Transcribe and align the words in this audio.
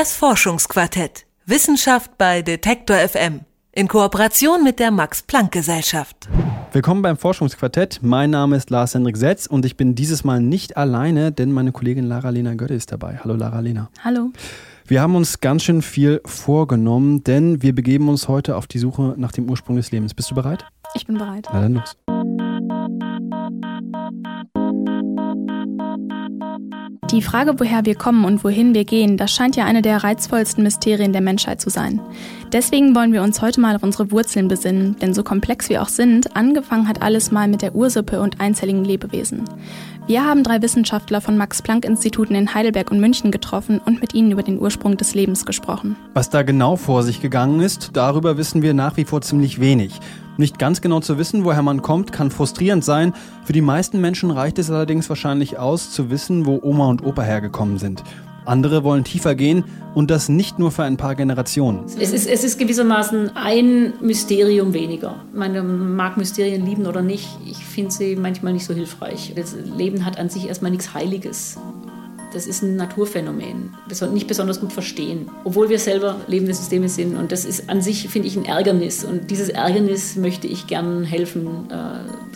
Das 0.00 0.16
Forschungsquartett. 0.16 1.26
Wissenschaft 1.44 2.16
bei 2.16 2.40
Detektor 2.40 2.96
FM. 2.96 3.40
In 3.70 3.86
Kooperation 3.86 4.64
mit 4.64 4.78
der 4.78 4.90
Max-Planck-Gesellschaft. 4.90 6.26
Willkommen 6.72 7.02
beim 7.02 7.18
Forschungsquartett. 7.18 7.98
Mein 8.00 8.30
Name 8.30 8.56
ist 8.56 8.70
Lars 8.70 8.94
Hendrik 8.94 9.18
Setz 9.18 9.46
und 9.46 9.66
ich 9.66 9.76
bin 9.76 9.94
dieses 9.94 10.24
Mal 10.24 10.40
nicht 10.40 10.78
alleine, 10.78 11.32
denn 11.32 11.52
meine 11.52 11.72
Kollegin 11.72 12.06
Lara-Lena 12.06 12.54
Götte 12.54 12.72
ist 12.72 12.90
dabei. 12.90 13.20
Hallo 13.22 13.34
Lara-Lena. 13.34 13.90
Hallo. 14.02 14.30
Wir 14.86 15.02
haben 15.02 15.16
uns 15.16 15.40
ganz 15.40 15.64
schön 15.64 15.82
viel 15.82 16.22
vorgenommen, 16.24 17.22
denn 17.22 17.60
wir 17.60 17.74
begeben 17.74 18.08
uns 18.08 18.26
heute 18.26 18.56
auf 18.56 18.66
die 18.66 18.78
Suche 18.78 19.16
nach 19.18 19.32
dem 19.32 19.50
Ursprung 19.50 19.76
des 19.76 19.90
Lebens. 19.90 20.14
Bist 20.14 20.30
du 20.30 20.34
bereit? 20.34 20.64
Ich 20.94 21.06
bin 21.06 21.18
bereit. 21.18 21.46
Na 21.52 21.60
dann 21.60 21.74
los. 21.74 21.94
Die 27.12 27.22
Frage, 27.22 27.58
woher 27.58 27.84
wir 27.84 27.96
kommen 27.96 28.24
und 28.24 28.44
wohin 28.44 28.72
wir 28.72 28.84
gehen, 28.84 29.16
das 29.16 29.32
scheint 29.32 29.56
ja 29.56 29.64
eine 29.64 29.82
der 29.82 30.04
reizvollsten 30.04 30.62
Mysterien 30.62 31.12
der 31.12 31.20
Menschheit 31.20 31.60
zu 31.60 31.68
sein. 31.68 32.00
Deswegen 32.52 32.94
wollen 32.94 33.12
wir 33.12 33.24
uns 33.24 33.42
heute 33.42 33.60
mal 33.60 33.74
auf 33.74 33.82
unsere 33.82 34.12
Wurzeln 34.12 34.46
besinnen, 34.46 34.94
denn 35.02 35.12
so 35.12 35.24
komplex 35.24 35.68
wir 35.68 35.82
auch 35.82 35.88
sind, 35.88 36.36
angefangen 36.36 36.86
hat 36.86 37.02
alles 37.02 37.32
mal 37.32 37.48
mit 37.48 37.62
der 37.62 37.74
Ursuppe 37.74 38.20
und 38.20 38.40
einzelligen 38.40 38.84
Lebewesen. 38.84 39.42
Wir 40.06 40.24
haben 40.24 40.44
drei 40.44 40.62
Wissenschaftler 40.62 41.20
von 41.20 41.36
Max-Planck-Instituten 41.36 42.36
in 42.36 42.54
Heidelberg 42.54 42.92
und 42.92 43.00
München 43.00 43.32
getroffen 43.32 43.80
und 43.84 44.00
mit 44.00 44.14
ihnen 44.14 44.30
über 44.30 44.44
den 44.44 44.60
Ursprung 44.60 44.96
des 44.96 45.12
Lebens 45.12 45.44
gesprochen. 45.44 45.96
Was 46.14 46.30
da 46.30 46.42
genau 46.42 46.76
vor 46.76 47.02
sich 47.02 47.20
gegangen 47.20 47.58
ist, 47.58 47.90
darüber 47.94 48.36
wissen 48.36 48.62
wir 48.62 48.72
nach 48.72 48.96
wie 48.96 49.04
vor 49.04 49.20
ziemlich 49.20 49.60
wenig. 49.60 49.98
Nicht 50.40 50.58
ganz 50.58 50.80
genau 50.80 51.00
zu 51.00 51.18
wissen, 51.18 51.44
woher 51.44 51.60
man 51.60 51.82
kommt, 51.82 52.12
kann 52.12 52.30
frustrierend 52.30 52.82
sein. 52.82 53.12
Für 53.44 53.52
die 53.52 53.60
meisten 53.60 54.00
Menschen 54.00 54.30
reicht 54.30 54.58
es 54.58 54.70
allerdings 54.70 55.06
wahrscheinlich 55.10 55.58
aus, 55.58 55.90
zu 55.90 56.08
wissen, 56.08 56.46
wo 56.46 56.58
Oma 56.62 56.86
und 56.86 57.04
Opa 57.04 57.20
hergekommen 57.20 57.76
sind. 57.76 58.02
Andere 58.46 58.82
wollen 58.82 59.04
tiefer 59.04 59.34
gehen 59.34 59.64
und 59.94 60.10
das 60.10 60.30
nicht 60.30 60.58
nur 60.58 60.70
für 60.70 60.84
ein 60.84 60.96
paar 60.96 61.14
Generationen. 61.14 61.84
Es 61.84 62.10
ist, 62.10 62.26
es 62.26 62.42
ist 62.42 62.58
gewissermaßen 62.58 63.36
ein 63.36 63.92
Mysterium 64.00 64.72
weniger. 64.72 65.16
Man 65.34 65.94
mag 65.94 66.16
Mysterien 66.16 66.64
lieben 66.64 66.86
oder 66.86 67.02
nicht. 67.02 67.28
Ich 67.44 67.58
finde 67.58 67.90
sie 67.90 68.16
manchmal 68.16 68.54
nicht 68.54 68.64
so 68.64 68.72
hilfreich. 68.72 69.34
Das 69.36 69.54
Leben 69.76 70.06
hat 70.06 70.18
an 70.18 70.30
sich 70.30 70.48
erstmal 70.48 70.70
nichts 70.70 70.94
Heiliges. 70.94 71.58
Das 72.32 72.46
ist 72.46 72.62
ein 72.62 72.76
Naturphänomen, 72.76 73.74
nicht 74.12 74.28
besonders 74.28 74.60
gut 74.60 74.72
verstehen, 74.72 75.28
obwohl 75.44 75.68
wir 75.68 75.78
selber 75.78 76.20
lebende 76.28 76.54
Systeme 76.54 76.88
sind. 76.88 77.16
Und 77.16 77.32
das 77.32 77.44
ist 77.44 77.68
an 77.68 77.82
sich, 77.82 78.08
finde 78.08 78.28
ich, 78.28 78.36
ein 78.36 78.44
Ärgernis. 78.44 79.04
Und 79.04 79.30
dieses 79.30 79.48
Ärgernis 79.48 80.16
möchte 80.16 80.46
ich 80.46 80.66
gern 80.66 81.04
helfen 81.04 81.68
äh, 81.70 81.74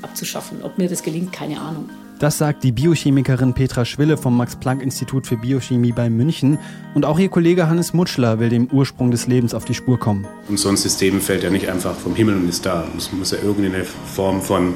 abzuschaffen. 0.03 0.63
Ob 0.63 0.79
mir 0.79 0.89
das 0.89 1.03
gelingt, 1.03 1.33
keine 1.33 1.61
Ahnung. 1.61 1.89
Das 2.19 2.39
sagt 2.39 2.63
die 2.63 2.73
Biochemikerin 2.73 3.55
Petra 3.55 3.85
Schwille 3.85 4.17
vom 4.17 4.37
Max-Planck-Institut 4.37 5.27
für 5.27 5.37
Biochemie 5.37 5.93
bei 5.93 6.09
München. 6.09 6.59
Und 6.95 7.05
auch 7.05 7.19
ihr 7.19 7.29
Kollege 7.29 7.69
Hannes 7.69 7.93
Mutschler 7.93 8.39
will 8.39 8.49
dem 8.49 8.69
Ursprung 8.69 9.11
des 9.11 9.27
Lebens 9.27 9.53
auf 9.53 9.65
die 9.65 9.75
Spur 9.75 9.99
kommen. 9.99 10.27
Und 10.49 10.59
so 10.59 10.69
ein 10.69 10.77
System 10.77 11.21
fällt 11.21 11.43
ja 11.43 11.51
nicht 11.51 11.69
einfach 11.69 11.95
vom 11.95 12.15
Himmel 12.15 12.37
und 12.37 12.49
ist 12.49 12.67
da. 12.67 12.87
Es 12.97 13.13
muss 13.13 13.33
ja 13.33 13.39
irgendeine 13.43 13.85
Form 13.85 14.41
von 14.43 14.75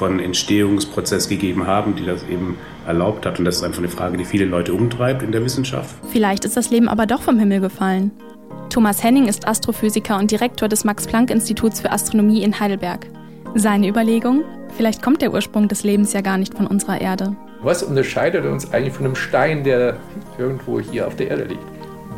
von 0.00 0.18
Entstehungsprozess 0.18 1.28
gegeben 1.28 1.66
haben, 1.66 1.94
die 1.94 2.06
das 2.06 2.22
eben 2.22 2.56
erlaubt 2.86 3.26
hat. 3.26 3.38
Und 3.38 3.44
das 3.44 3.56
ist 3.56 3.62
einfach 3.62 3.80
eine 3.80 3.90
Frage, 3.90 4.16
die 4.16 4.24
viele 4.24 4.46
Leute 4.46 4.72
umtreibt 4.72 5.22
in 5.22 5.30
der 5.30 5.44
Wissenschaft. 5.44 5.94
Vielleicht 6.10 6.46
ist 6.46 6.56
das 6.56 6.70
Leben 6.70 6.88
aber 6.88 7.04
doch 7.04 7.20
vom 7.20 7.38
Himmel 7.38 7.60
gefallen. 7.60 8.10
Thomas 8.70 9.04
Henning 9.04 9.26
ist 9.26 9.46
Astrophysiker 9.46 10.16
und 10.16 10.30
Direktor 10.30 10.68
des 10.68 10.84
Max-Planck-Instituts 10.84 11.82
für 11.82 11.92
Astronomie 11.92 12.42
in 12.42 12.58
Heidelberg. 12.58 13.08
Seine 13.54 13.88
Überlegung? 13.88 14.42
Vielleicht 14.74 15.02
kommt 15.02 15.20
der 15.20 15.34
Ursprung 15.34 15.68
des 15.68 15.84
Lebens 15.84 16.14
ja 16.14 16.22
gar 16.22 16.38
nicht 16.38 16.54
von 16.54 16.66
unserer 16.66 16.98
Erde. 16.98 17.36
Was 17.62 17.82
unterscheidet 17.82 18.46
uns 18.46 18.72
eigentlich 18.72 18.94
von 18.94 19.04
einem 19.04 19.16
Stein, 19.16 19.64
der 19.64 19.98
irgendwo 20.38 20.80
hier 20.80 21.08
auf 21.08 21.16
der 21.16 21.28
Erde 21.28 21.44
liegt? 21.44 21.60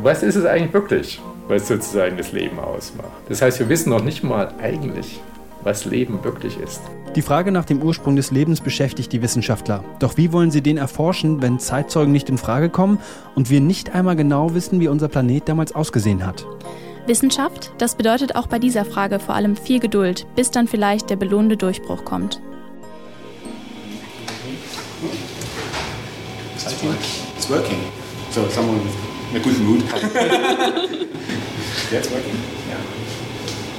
Was 0.01 0.23
ist 0.23 0.37
es 0.37 0.45
eigentlich 0.45 0.73
wirklich, 0.73 1.21
was 1.49 1.67
sozusagen 1.67 2.15
das 2.15 2.31
Leben 2.31 2.59
ausmacht? 2.59 3.11
Das 3.27 3.41
heißt, 3.41 3.59
wir 3.59 3.67
wissen 3.67 3.89
noch 3.89 4.05
nicht 4.05 4.23
mal 4.23 4.53
eigentlich, 4.61 5.19
was 5.63 5.85
Leben 5.85 6.23
wirklich 6.23 6.59
ist. 6.59 6.81
Die 7.15 7.21
Frage 7.21 7.51
nach 7.51 7.65
dem 7.65 7.81
Ursprung 7.81 8.15
des 8.15 8.31
Lebens 8.31 8.61
beschäftigt 8.61 9.11
die 9.11 9.21
Wissenschaftler. 9.21 9.83
Doch 9.99 10.17
wie 10.17 10.31
wollen 10.31 10.51
sie 10.51 10.61
den 10.61 10.77
erforschen, 10.77 11.41
wenn 11.41 11.59
Zeitzeugen 11.59 12.11
nicht 12.11 12.29
in 12.29 12.37
Frage 12.37 12.69
kommen 12.69 12.99
und 13.35 13.49
wir 13.49 13.61
nicht 13.61 13.93
einmal 13.93 14.15
genau 14.15 14.55
wissen, 14.55 14.79
wie 14.79 14.87
unser 14.87 15.07
Planet 15.07 15.47
damals 15.47 15.75
ausgesehen 15.75 16.25
hat? 16.25 16.45
Wissenschaft, 17.05 17.71
das 17.77 17.95
bedeutet 17.95 18.35
auch 18.35 18.47
bei 18.47 18.59
dieser 18.59 18.85
Frage 18.85 19.19
vor 19.19 19.35
allem 19.35 19.55
viel 19.55 19.79
Geduld, 19.79 20.25
bis 20.35 20.51
dann 20.51 20.67
vielleicht 20.67 21.09
der 21.09 21.17
belohnende 21.17 21.57
Durchbruch 21.57 22.05
kommt. 22.05 22.41
It's 27.43 27.49
working. 27.49 27.91
So 28.31 28.49
someone 28.49 28.79
in 29.31 29.35
a 29.35 29.39
good 29.43 29.59
mood. 29.59 29.83
yeah, 29.93 29.99
it's 31.99 32.09
working. 32.09 32.37
Yeah. 32.69 32.79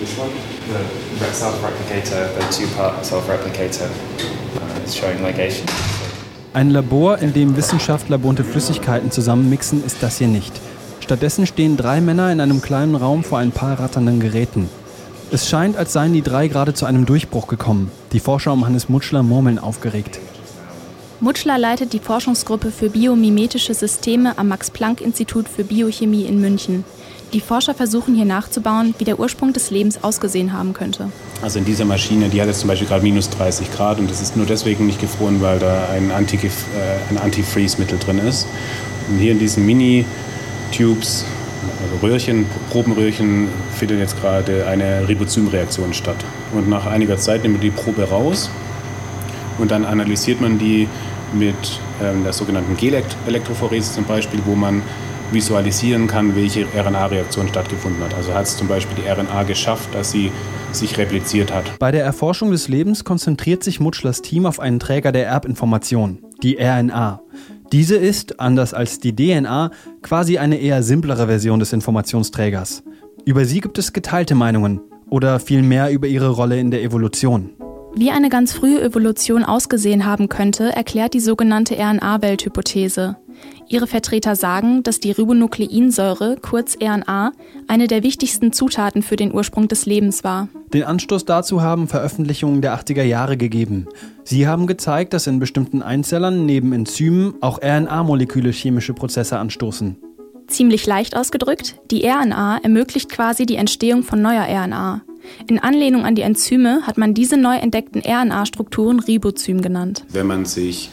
Which 0.01 0.19
one? 0.19 0.54
The 0.67 1.33
self-replicator, 1.35 2.29
the 2.39 2.57
two-part 2.57 3.05
self-replicator, 3.05 3.87
uh, 3.87 4.85
is 4.85 4.97
showing 4.97 5.23
ligation. 5.23 5.67
Ein 6.55 6.71
Labor, 6.71 7.19
in 7.19 7.35
dem 7.35 7.55
Wissenschaftler 7.55 8.17
bunte 8.17 8.45
Flüssigkeiten 8.45 9.11
zusammenmixen, 9.11 9.85
ist 9.85 10.03
das 10.03 10.17
hier 10.17 10.29
nicht. 10.29 10.53
Stattdessen 11.01 11.47
stehen 11.47 11.77
drei 11.77 12.01
Männer 12.01 12.33
in 12.33 12.41
einem 12.41 12.63
kleinen 12.63 12.95
Raum 12.95 13.25
vor 13.25 13.39
ein 13.39 13.51
paar 13.51 13.79
ratternden 13.79 14.21
Geräten. 14.21 14.71
Es 15.31 15.49
scheint, 15.51 15.77
als 15.77 15.93
seien 15.93 16.15
die 16.15 16.23
drei 16.23 16.49
gerade 16.49 16.73
zu 16.73 16.87
einem 16.87 17.05
Durchbruch 17.05 17.47
gekommen. 17.47 17.91
Die 18.13 18.21
Forscher 18.21 18.53
um 18.53 18.65
Hannes 18.65 18.89
Mutschler 18.89 19.23
murmeln 19.23 19.59
aufgeregt. 19.59 20.19
Mutschler 21.21 21.59
leitet 21.59 21.93
die 21.93 21.99
Forschungsgruppe 21.99 22.71
für 22.71 22.89
biomimetische 22.89 23.75
Systeme 23.75 24.39
am 24.39 24.49
Max-Planck-Institut 24.49 25.47
für 25.47 25.65
Biochemie 25.65 26.25
in 26.25 26.41
München. 26.41 26.85
Die 27.35 27.41
Forscher 27.41 27.75
versuchen 27.75 28.15
hier 28.15 28.27
nachzubauen, 28.27 28.95
wie 28.99 29.05
der 29.05 29.19
Ursprung 29.19 29.53
des 29.53 29.73
Lebens 29.73 30.05
ausgesehen 30.05 30.53
haben 30.53 30.73
könnte. 30.73 31.11
Also 31.43 31.59
in 31.59 31.65
dieser 31.65 31.85
Maschine, 31.85 32.29
die 32.29 32.41
hat 32.41 32.47
jetzt 32.47 32.61
zum 32.61 32.69
Beispiel 32.69 32.87
gerade 32.87 33.03
minus 33.03 33.29
30 33.29 33.73
Grad 33.73 33.99
und 33.99 34.09
das 34.09 34.23
ist 34.23 34.37
nur 34.37 34.47
deswegen 34.47 34.87
nicht 34.87 35.01
gefroren, 35.01 35.43
weil 35.43 35.59
da 35.59 35.93
äh, 35.93 35.99
ein 35.99 36.13
Antifreeze-Mittel 37.19 37.99
drin 37.99 38.19
ist. 38.21 38.47
Und 39.09 39.19
hier 39.19 39.33
in 39.33 39.41
diesen 39.41 39.67
Mini-Tubes, 39.67 41.25
also 41.83 42.07
Röhrchen, 42.07 42.47
Probenröhrchen, 42.71 43.49
findet 43.75 43.99
jetzt 43.99 44.21
gerade 44.21 44.69
eine 44.69 45.09
Ribozymreaktion 45.09 45.93
statt. 45.93 46.25
Und 46.53 46.69
nach 46.69 46.87
einiger 46.87 47.19
Zeit 47.19 47.43
nimmt 47.43 47.55
man 47.55 47.63
die 47.63 47.71
Probe 47.71 48.09
raus 48.11 48.49
und 49.59 49.73
dann 49.73 49.85
analysiert 49.85 50.41
man 50.41 50.57
die 50.57 50.87
mit 51.33 51.81
ähm, 52.01 52.23
der 52.23 52.33
sogenannten 52.33 52.77
Gelektrophorese 52.77 53.93
zum 53.93 54.05
Beispiel, 54.05 54.39
wo 54.45 54.55
man 54.55 54.83
visualisieren 55.35 56.07
kann, 56.07 56.35
welche 56.37 56.67
RNA-Reaktion 56.75 57.49
stattgefunden 57.49 58.03
hat. 58.03 58.15
Also 58.15 58.33
hat 58.33 58.45
es 58.45 58.57
zum 58.57 58.69
Beispiel 58.69 58.97
die 59.03 59.09
RNA 59.09 59.43
geschafft, 59.43 59.95
dass 59.95 60.11
sie 60.11 60.33
sich 60.73 60.97
repliziert 60.97 61.53
hat. 61.53 61.79
Bei 61.79 61.91
der 61.91 62.05
Erforschung 62.05 62.51
des 62.51 62.69
Lebens 62.69 63.05
konzentriert 63.05 63.63
sich 63.63 63.81
Mutschlers 63.81 64.23
Team 64.23 64.47
auf 64.47 64.61
einen 64.61 64.81
Träger 64.81 65.13
der 65.13 65.27
Erbinformation, 65.27 66.19
die 66.43 66.57
RNA. 66.59 67.21
Diese 67.73 67.97
ist, 67.97 68.41
anders 68.41 68.73
als 68.73 69.01
die 69.01 69.15
DNA, 69.15 69.71
quasi 70.03 70.39
eine 70.39 70.57
eher 70.57 70.83
simplere 70.83 71.27
Version 71.27 71.59
des 71.59 71.73
Informationsträgers. 71.73 72.85
Über 73.25 73.45
sie 73.45 73.61
gibt 73.61 73.79
es 73.79 73.93
geteilte 73.93 74.35
Meinungen 74.35 74.81
oder 75.11 75.41
vielmehr 75.41 75.91
über 75.91 76.07
ihre 76.07 76.29
Rolle 76.29 76.59
in 76.59 76.71
der 76.71 76.83
Evolution. 76.83 77.51
Wie 77.97 78.11
eine 78.11 78.29
ganz 78.29 78.53
frühe 78.53 78.83
Evolution 78.83 79.45
ausgesehen 79.45 80.05
haben 80.05 80.29
könnte, 80.29 80.75
erklärt 80.75 81.15
die 81.15 81.21
sogenannte 81.21 81.77
RNA-Welthypothese. 81.77 83.17
Ihre 83.69 83.87
Vertreter 83.87 84.37
sagen, 84.37 84.83
dass 84.83 85.01
die 85.01 85.11
Ribonukleinsäure, 85.11 86.37
kurz 86.41 86.77
RNA, 86.81 87.33
eine 87.67 87.87
der 87.87 88.03
wichtigsten 88.03 88.53
Zutaten 88.53 89.03
für 89.03 89.17
den 89.17 89.33
Ursprung 89.33 89.69
des 89.69 89.87
Lebens 89.87 90.23
war. 90.23 90.49
Den 90.73 90.85
Anstoß 90.85 91.25
dazu 91.25 91.63
haben 91.63 91.89
Veröffentlichungen 91.89 92.61
der 92.61 92.79
80er 92.79 93.03
Jahre 93.03 93.37
gegeben. 93.37 93.87
Sie 94.25 94.47
haben 94.47 94.67
gezeigt, 94.67 95.13
dass 95.13 95.27
in 95.27 95.39
bestimmten 95.39 95.83
Einzellern 95.83 96.47
neben 96.47 96.73
Enzymen 96.73 97.35
auch 97.41 97.61
RNA-Moleküle 97.63 98.51
chemische 98.51 98.93
Prozesse 98.93 99.39
anstoßen. 99.39 99.97
Ziemlich 100.47 100.87
leicht 100.87 101.17
ausgedrückt, 101.17 101.77
die 101.91 102.07
RNA 102.07 102.59
ermöglicht 102.63 103.09
quasi 103.09 103.47
die 103.47 103.57
Entstehung 103.57 104.03
von 104.03 104.21
neuer 104.21 104.47
RNA. 104.47 105.03
In 105.49 105.59
Anlehnung 105.59 106.05
an 106.05 106.15
die 106.15 106.23
Enzyme 106.23 106.83
hat 106.87 106.99
man 106.99 107.15
diese 107.15 107.39
neu 107.39 107.57
entdeckten 107.57 108.03
RNA-Strukturen 108.07 109.01
Ribozym 109.01 109.63
genannt. 109.63 110.05
Wenn 110.11 110.27
man 110.27 110.45
sich 110.45 110.91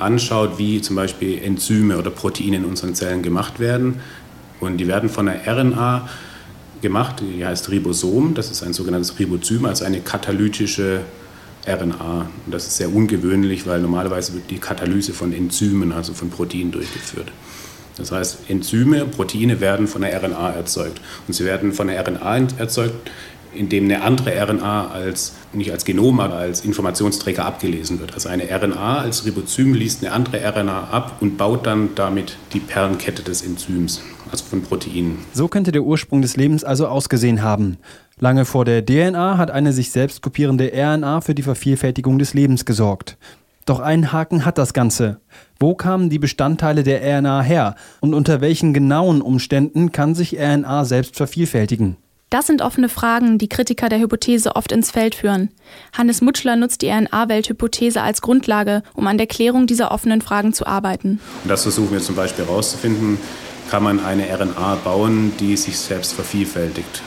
anschaut, 0.00 0.58
wie 0.58 0.80
zum 0.80 0.96
Beispiel 0.96 1.42
Enzyme 1.42 1.98
oder 1.98 2.10
Proteine 2.10 2.56
in 2.56 2.64
unseren 2.64 2.94
Zellen 2.94 3.22
gemacht 3.22 3.60
werden. 3.60 4.00
Und 4.60 4.78
die 4.78 4.86
werden 4.86 5.08
von 5.08 5.26
der 5.26 5.46
RNA 5.46 6.08
gemacht, 6.80 7.16
die 7.20 7.44
heißt 7.44 7.70
Ribosom, 7.70 8.34
das 8.34 8.50
ist 8.50 8.62
ein 8.62 8.72
sogenanntes 8.72 9.18
Ribozym, 9.18 9.64
also 9.64 9.84
eine 9.84 10.00
katalytische 10.00 11.02
RNA. 11.66 12.26
Und 12.46 12.54
das 12.54 12.66
ist 12.66 12.76
sehr 12.76 12.94
ungewöhnlich, 12.94 13.66
weil 13.66 13.80
normalerweise 13.80 14.34
wird 14.34 14.50
die 14.50 14.58
Katalyse 14.58 15.12
von 15.12 15.32
Enzymen, 15.32 15.92
also 15.92 16.14
von 16.14 16.30
Proteinen, 16.30 16.72
durchgeführt. 16.72 17.30
Das 17.96 18.12
heißt, 18.12 18.48
Enzyme, 18.48 19.04
Proteine 19.04 19.60
werden 19.60 19.86
von 19.86 20.02
der 20.02 20.22
RNA 20.22 20.52
erzeugt. 20.52 21.00
Und 21.26 21.34
sie 21.34 21.44
werden 21.44 21.72
von 21.72 21.88
der 21.88 22.06
RNA 22.06 22.48
erzeugt 22.58 23.10
in 23.54 23.68
dem 23.68 23.84
eine 23.84 24.02
andere 24.02 24.30
RNA 24.30 24.88
als, 24.88 25.34
nicht 25.52 25.72
als 25.72 25.84
Genom, 25.84 26.20
aber 26.20 26.36
als 26.36 26.64
Informationsträger 26.64 27.44
abgelesen 27.44 28.00
wird. 28.00 28.14
Also 28.14 28.28
eine 28.28 28.44
RNA 28.44 28.98
als 28.98 29.24
Ribozym 29.24 29.74
liest 29.74 30.04
eine 30.04 30.12
andere 30.12 30.38
RNA 30.38 30.88
ab 30.90 31.16
und 31.20 31.36
baut 31.36 31.66
dann 31.66 31.90
damit 31.94 32.36
die 32.52 32.60
Perlenkette 32.60 33.22
des 33.22 33.42
Enzyms, 33.42 34.02
also 34.30 34.44
von 34.44 34.62
Proteinen. 34.62 35.18
So 35.32 35.48
könnte 35.48 35.72
der 35.72 35.82
Ursprung 35.82 36.22
des 36.22 36.36
Lebens 36.36 36.64
also 36.64 36.86
ausgesehen 36.86 37.42
haben. 37.42 37.78
Lange 38.18 38.44
vor 38.44 38.64
der 38.64 38.84
DNA 38.84 39.38
hat 39.38 39.50
eine 39.50 39.72
sich 39.72 39.90
selbst 39.90 40.22
kopierende 40.22 40.72
RNA 40.74 41.22
für 41.22 41.34
die 41.34 41.42
Vervielfältigung 41.42 42.18
des 42.18 42.34
Lebens 42.34 42.64
gesorgt. 42.64 43.16
Doch 43.66 43.80
einen 43.80 44.12
Haken 44.12 44.44
hat 44.44 44.58
das 44.58 44.72
Ganze. 44.72 45.20
Wo 45.58 45.74
kamen 45.74 46.10
die 46.10 46.18
Bestandteile 46.18 46.82
der 46.82 47.02
RNA 47.02 47.42
her 47.42 47.76
und 48.00 48.14
unter 48.14 48.40
welchen 48.40 48.74
genauen 48.74 49.22
Umständen 49.22 49.92
kann 49.92 50.14
sich 50.14 50.38
RNA 50.38 50.84
selbst 50.84 51.16
vervielfältigen? 51.16 51.96
Das 52.30 52.46
sind 52.46 52.62
offene 52.62 52.88
Fragen, 52.88 53.38
die 53.38 53.48
Kritiker 53.48 53.88
der 53.88 53.98
Hypothese 53.98 54.54
oft 54.54 54.70
ins 54.70 54.92
Feld 54.92 55.16
führen. 55.16 55.50
Hannes 55.92 56.20
Mutschler 56.20 56.54
nutzt 56.54 56.80
die 56.80 56.88
RNA-Welthypothese 56.88 58.00
als 58.00 58.22
Grundlage, 58.22 58.84
um 58.94 59.08
an 59.08 59.18
der 59.18 59.26
Klärung 59.26 59.66
dieser 59.66 59.90
offenen 59.90 60.22
Fragen 60.22 60.52
zu 60.52 60.64
arbeiten. 60.64 61.20
Und 61.42 61.50
das 61.50 61.62
versuchen 61.62 61.90
wir 61.90 62.00
zum 62.00 62.14
Beispiel 62.14 62.46
herauszufinden, 62.46 63.18
kann 63.68 63.82
man 63.82 63.98
eine 63.98 64.26
RNA 64.32 64.76
bauen, 64.84 65.32
die 65.40 65.56
sich 65.56 65.76
selbst 65.76 66.12
vervielfältigt 66.12 67.02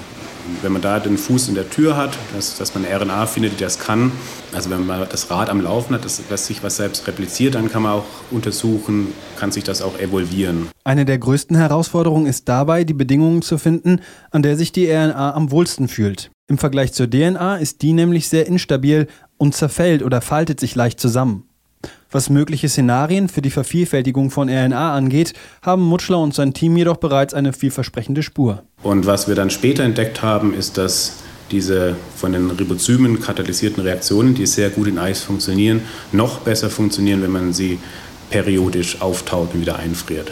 wenn 0.61 0.71
man 0.71 0.81
da 0.81 0.99
den 0.99 1.17
Fuß 1.17 1.49
in 1.49 1.55
der 1.55 1.69
Tür 1.69 1.97
hat, 1.97 2.17
dass, 2.33 2.57
dass 2.57 2.73
man 2.75 2.85
RNA 2.85 3.25
findet, 3.25 3.59
die 3.59 3.63
das 3.63 3.79
kann, 3.79 4.11
also 4.53 4.69
wenn 4.69 4.85
man 4.85 5.07
das 5.09 5.29
Rad 5.29 5.49
am 5.49 5.61
Laufen 5.61 5.93
hat, 5.95 6.05
dass, 6.05 6.21
dass 6.27 6.47
sich 6.47 6.63
was 6.63 6.77
selbst 6.77 7.07
repliziert, 7.07 7.55
dann 7.55 7.69
kann 7.69 7.83
man 7.83 7.93
auch 7.93 8.05
untersuchen, 8.31 9.13
kann 9.37 9.51
sich 9.51 9.63
das 9.63 9.81
auch 9.81 9.97
evolvieren. 9.99 10.69
Eine 10.83 11.05
der 11.05 11.17
größten 11.17 11.55
Herausforderungen 11.55 12.25
ist 12.25 12.49
dabei, 12.49 12.83
die 12.83 12.93
Bedingungen 12.93 13.41
zu 13.41 13.57
finden, 13.57 14.01
an 14.31 14.43
der 14.43 14.57
sich 14.57 14.71
die 14.71 14.89
RNA 14.89 15.33
am 15.33 15.51
wohlsten 15.51 15.87
fühlt. 15.87 16.31
Im 16.47 16.57
Vergleich 16.57 16.93
zur 16.93 17.09
DNA 17.09 17.57
ist 17.57 17.81
die 17.81 17.93
nämlich 17.93 18.27
sehr 18.27 18.47
instabil 18.47 19.07
und 19.37 19.55
zerfällt 19.55 20.03
oder 20.03 20.21
faltet 20.21 20.59
sich 20.59 20.75
leicht 20.75 20.99
zusammen. 20.99 21.47
Was 22.13 22.29
mögliche 22.29 22.69
Szenarien 22.69 23.27
für 23.27 23.41
die 23.41 23.49
Vervielfältigung 23.49 24.29
von 24.29 24.47
RNA 24.47 24.93
angeht, 24.93 25.33
haben 25.63 25.81
Mutschler 25.81 26.19
und 26.19 26.35
sein 26.35 26.53
Team 26.53 26.77
jedoch 26.77 26.97
bereits 26.97 27.33
eine 27.33 27.53
vielversprechende 27.53 28.21
Spur. 28.21 28.61
Und 28.83 29.07
was 29.07 29.27
wir 29.27 29.33
dann 29.33 29.49
später 29.49 29.83
entdeckt 29.83 30.21
haben, 30.21 30.53
ist, 30.53 30.77
dass 30.77 31.23
diese 31.49 31.95
von 32.15 32.33
den 32.33 32.51
Ribozymen 32.51 33.19
katalysierten 33.19 33.81
Reaktionen, 33.81 34.35
die 34.35 34.45
sehr 34.45 34.69
gut 34.69 34.87
in 34.87 34.99
Eis 34.99 35.23
funktionieren, 35.23 35.81
noch 36.11 36.41
besser 36.41 36.69
funktionieren, 36.69 37.23
wenn 37.23 37.31
man 37.31 37.51
sie 37.51 37.79
periodisch 38.29 39.01
auftaut 39.01 39.55
und 39.55 39.61
wieder 39.61 39.77
einfriert. 39.77 40.31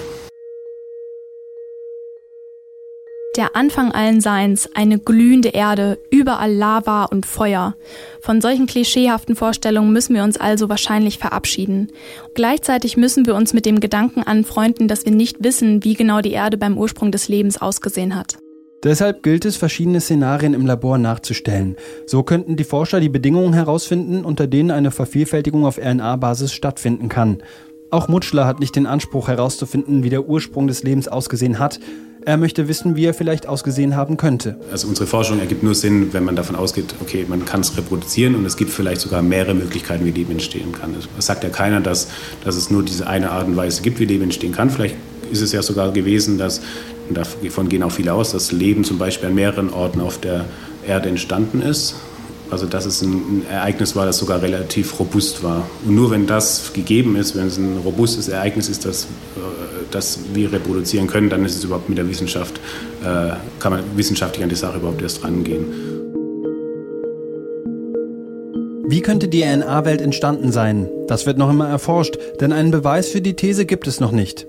Der 3.38 3.56
Anfang 3.56 3.94
allen 3.94 4.20
Seins, 4.20 4.70
eine 4.74 5.00
glühende 5.00 5.50
Erde, 5.50 5.98
überall 6.10 6.54
Lava 6.54 7.06
und 7.06 7.26
Feuer. 7.26 7.76
Von 8.20 8.42
solchen 8.42 8.68
klischeehaften 8.68 9.38
Vorstellungen 9.38 9.94
müssen 9.94 10.14
wir 10.14 10.26
uns 10.26 10.36
also 10.36 10.68
wahrscheinlich 10.68 11.18
verabschieden. 11.18 11.94
Gleichzeitig 12.36 12.98
müssen 12.98 13.26
wir 13.26 13.36
uns 13.36 13.54
mit 13.54 13.66
dem 13.66 13.80
Gedanken 13.80 14.24
anfreunden, 14.24 14.90
dass 14.90 15.06
wir 15.06 15.14
nicht 15.14 15.42
wissen, 15.46 15.82
wie 15.86 15.94
genau 15.94 16.20
die 16.20 16.34
Erde 16.34 16.58
beim 16.58 16.78
Ursprung 16.78 17.14
des 17.14 17.30
Lebens 17.30 17.62
ausgesehen 17.62 18.18
hat. 18.18 18.38
Deshalb 18.84 19.24
gilt 19.24 19.46
es, 19.46 19.56
verschiedene 19.56 20.02
Szenarien 20.02 20.54
im 20.54 20.66
Labor 20.66 20.98
nachzustellen. 20.98 21.78
So 22.08 22.24
könnten 22.24 22.58
die 22.58 22.66
Forscher 22.66 23.00
die 23.00 23.08
Bedingungen 23.08 23.54
herausfinden, 23.54 24.26
unter 24.26 24.46
denen 24.46 24.72
eine 24.72 24.92
Vervielfältigung 24.92 25.66
auf 25.66 25.78
RNA-Basis 25.78 26.52
stattfinden 26.52 27.08
kann. 27.08 27.42
Auch 27.92 28.10
Mutschler 28.10 28.46
hat 28.46 28.60
nicht 28.60 28.76
den 28.76 28.88
Anspruch 28.88 29.30
herauszufinden, 29.30 30.04
wie 30.04 30.10
der 30.10 30.28
Ursprung 30.28 30.68
des 30.68 30.84
Lebens 30.84 31.08
ausgesehen 31.08 31.60
hat, 31.60 31.80
er 32.26 32.38
möchte 32.38 32.68
wissen, 32.68 32.96
wie 32.96 33.06
er 33.06 33.14
vielleicht 33.14 33.48
ausgesehen 33.48 33.96
haben 33.96 34.18
könnte. 34.18 34.56
Also 34.72 34.88
unsere 34.88 35.08
Forschung 35.08 35.40
ergibt 35.40 35.64
nur 35.64 35.76
Sinn, 35.76 36.14
wenn 36.14 36.24
man 36.24 36.36
davon 36.36 36.56
ausgeht, 36.56 36.96
okay, 37.02 37.26
man 37.28 37.46
kann 37.46 37.62
es 37.62 37.76
reproduzieren 37.78 38.36
und 38.36 38.46
es 38.46 38.58
gibt 38.58 38.72
vielleicht 38.72 39.02
sogar 39.02 39.22
mehrere 39.22 39.54
Möglichkeiten, 39.54 40.06
wie 40.06 40.12
Leben 40.12 40.32
entstehen 40.32 40.72
kann. 40.72 40.96
Es 41.18 41.26
sagt 41.26 41.44
ja 41.44 41.50
keiner, 41.50 41.82
dass, 41.82 42.08
dass 42.44 42.56
es 42.56 42.70
nur 42.70 42.84
diese 42.84 43.08
eine 43.08 43.32
Art 43.32 43.48
und 43.48 43.56
Weise 43.56 43.82
gibt, 43.82 44.00
wie 44.00 44.06
Leben 44.06 44.24
entstehen 44.24 44.52
kann. 44.52 44.70
Vielleicht 44.70 44.96
ist 45.32 45.42
es 45.42 45.52
ja 45.52 45.62
sogar 45.62 45.92
gewesen, 45.92 46.38
dass, 46.38 46.62
und 47.10 47.18
davon 47.18 47.70
gehen 47.70 47.84
auch 47.84 47.92
viele 47.92 48.14
aus, 48.14 48.32
dass 48.32 48.52
Leben 48.52 48.84
zum 48.84 48.98
Beispiel 48.98 49.30
an 49.30 49.36
mehreren 49.36 49.72
Orten 49.72 50.02
auf 50.02 50.20
der 50.20 50.46
Erde 50.86 51.10
entstanden 51.10 51.62
ist 51.62 51.96
also 52.52 52.66
dass 52.66 52.86
es 52.86 53.02
ein 53.02 53.46
Ereignis 53.50 53.96
war, 53.96 54.06
das 54.06 54.18
sogar 54.18 54.42
relativ 54.42 55.00
robust 55.00 55.42
war. 55.42 55.68
Und 55.86 55.96
nur 55.96 56.12
wenn 56.12 56.28
das 56.28 56.74
gegeben 56.74 57.16
ist, 57.16 57.36
wenn 57.36 57.48
es 57.48 57.58
ein 57.58 57.78
robustes 57.78 58.28
Ereignis 58.28 58.68
ist, 58.68 58.86
das, 58.86 59.06
äh, 59.06 59.08
das 59.92 60.20
wir 60.34 60.52
reproduzieren 60.52 61.08
können, 61.08 61.30
dann 61.30 61.46
ist 61.46 61.56
es 61.56 61.64
überhaupt 61.64 61.90
mit 61.90 61.98
der 61.98 62.10
Wissenschaft, 62.10 62.60
äh, 63.04 63.34
kann 63.60 63.72
man 63.72 63.84
wissenschaftlich 63.96 64.44
an 64.44 64.50
die 64.50 64.56
Sache 64.56 64.78
überhaupt 64.78 65.02
erst 65.02 65.24
rangehen. 65.24 65.66
Wie 68.92 69.02
könnte 69.02 69.30
die 69.30 69.44
RNA-Welt 69.44 70.02
entstanden 70.02 70.52
sein? 70.52 70.90
Das 71.08 71.26
wird 71.26 71.38
noch 71.38 71.50
immer 71.50 71.70
erforscht, 71.70 72.18
denn 72.42 72.52
einen 72.52 72.72
Beweis 72.72 73.08
für 73.08 73.22
die 73.22 73.36
These 73.38 73.66
gibt 73.66 73.88
es 73.88 74.02
noch 74.02 74.12
nicht. 74.12 74.48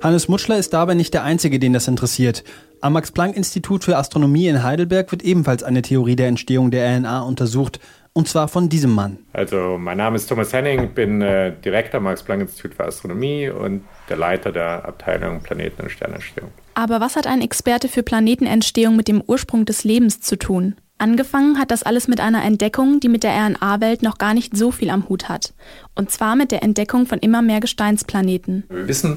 Hannes 0.00 0.28
Mutschler 0.28 0.58
ist 0.58 0.72
dabei 0.72 0.94
nicht 0.94 1.14
der 1.14 1.24
Einzige, 1.24 1.58
den 1.58 1.74
das 1.74 1.88
interessiert. 1.88 2.42
Am 2.80 2.94
Max-Planck-Institut 2.94 3.84
für 3.84 3.96
Astronomie 3.96 4.48
in 4.48 4.62
Heidelberg 4.62 5.12
wird 5.12 5.22
ebenfalls 5.22 5.62
eine 5.62 5.82
Theorie 5.82 6.16
der 6.16 6.28
Entstehung 6.28 6.70
der 6.70 6.96
RNA 6.96 7.20
untersucht, 7.20 7.78
und 8.14 8.28
zwar 8.28 8.48
von 8.48 8.68
diesem 8.68 8.94
Mann. 8.94 9.18
Also, 9.32 9.78
mein 9.78 9.96
Name 9.96 10.16
ist 10.16 10.26
Thomas 10.26 10.52
Henning, 10.52 10.90
bin 10.90 11.22
äh, 11.22 11.52
Direktor 11.64 11.98
am 11.98 12.04
Max-Planck-Institut 12.04 12.74
für 12.74 12.84
Astronomie 12.84 13.48
und 13.48 13.84
der 14.08 14.16
Leiter 14.16 14.52
der 14.52 14.84
Abteilung 14.84 15.40
Planeten- 15.40 15.82
und 15.82 15.90
Sternentstehung. 15.90 16.50
Aber 16.74 17.00
was 17.00 17.16
hat 17.16 17.26
ein 17.26 17.40
Experte 17.40 17.88
für 17.88 18.02
Planetenentstehung 18.02 18.96
mit 18.96 19.08
dem 19.08 19.22
Ursprung 19.26 19.64
des 19.64 19.84
Lebens 19.84 20.20
zu 20.20 20.36
tun? 20.36 20.74
Angefangen 20.98 21.58
hat 21.58 21.70
das 21.70 21.82
alles 21.82 22.06
mit 22.06 22.20
einer 22.20 22.44
Entdeckung, 22.44 23.00
die 23.00 23.08
mit 23.08 23.24
der 23.24 23.32
RNA-Welt 23.32 24.02
noch 24.02 24.18
gar 24.18 24.34
nicht 24.34 24.56
so 24.56 24.70
viel 24.70 24.90
am 24.90 25.08
Hut 25.08 25.28
hat. 25.28 25.52
Und 25.96 26.10
zwar 26.10 26.36
mit 26.36 26.52
der 26.52 26.62
Entdeckung 26.62 27.06
von 27.06 27.18
immer 27.18 27.42
mehr 27.42 27.58
Gesteinsplaneten. 27.58 28.64
Wir 28.68 28.86
wissen, 28.86 29.16